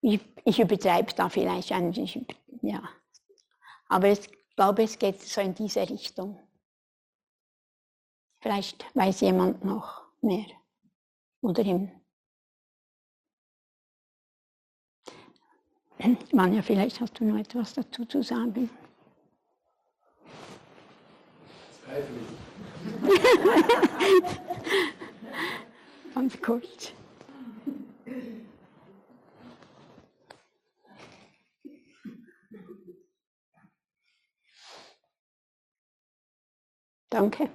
Ich, 0.00 0.20
ich 0.44 0.60
übertreibe 0.60 1.12
da 1.14 1.28
vielleicht 1.28 1.72
ein, 1.72 1.92
ja, 2.62 2.82
aber 3.88 4.08
ich 4.08 4.30
glaube, 4.56 4.82
es 4.82 4.98
geht 4.98 5.20
so 5.22 5.40
in 5.40 5.54
diese 5.54 5.88
Richtung. 5.88 6.38
Vielleicht 8.40 8.84
weiß 8.94 9.22
jemand 9.22 9.64
noch 9.64 10.02
mehr. 10.20 10.46
Oder 11.40 11.64
im 11.64 11.90
Manja, 16.32 16.62
vielleicht 16.62 17.00
hast 17.00 17.18
du 17.18 17.24
noch 17.24 17.38
etwas 17.38 17.72
dazu 17.74 18.04
zu 18.04 18.22
sagen. 18.22 18.68
Ganz 26.14 26.40
kurz. 26.40 26.92
Danke. 37.10 37.48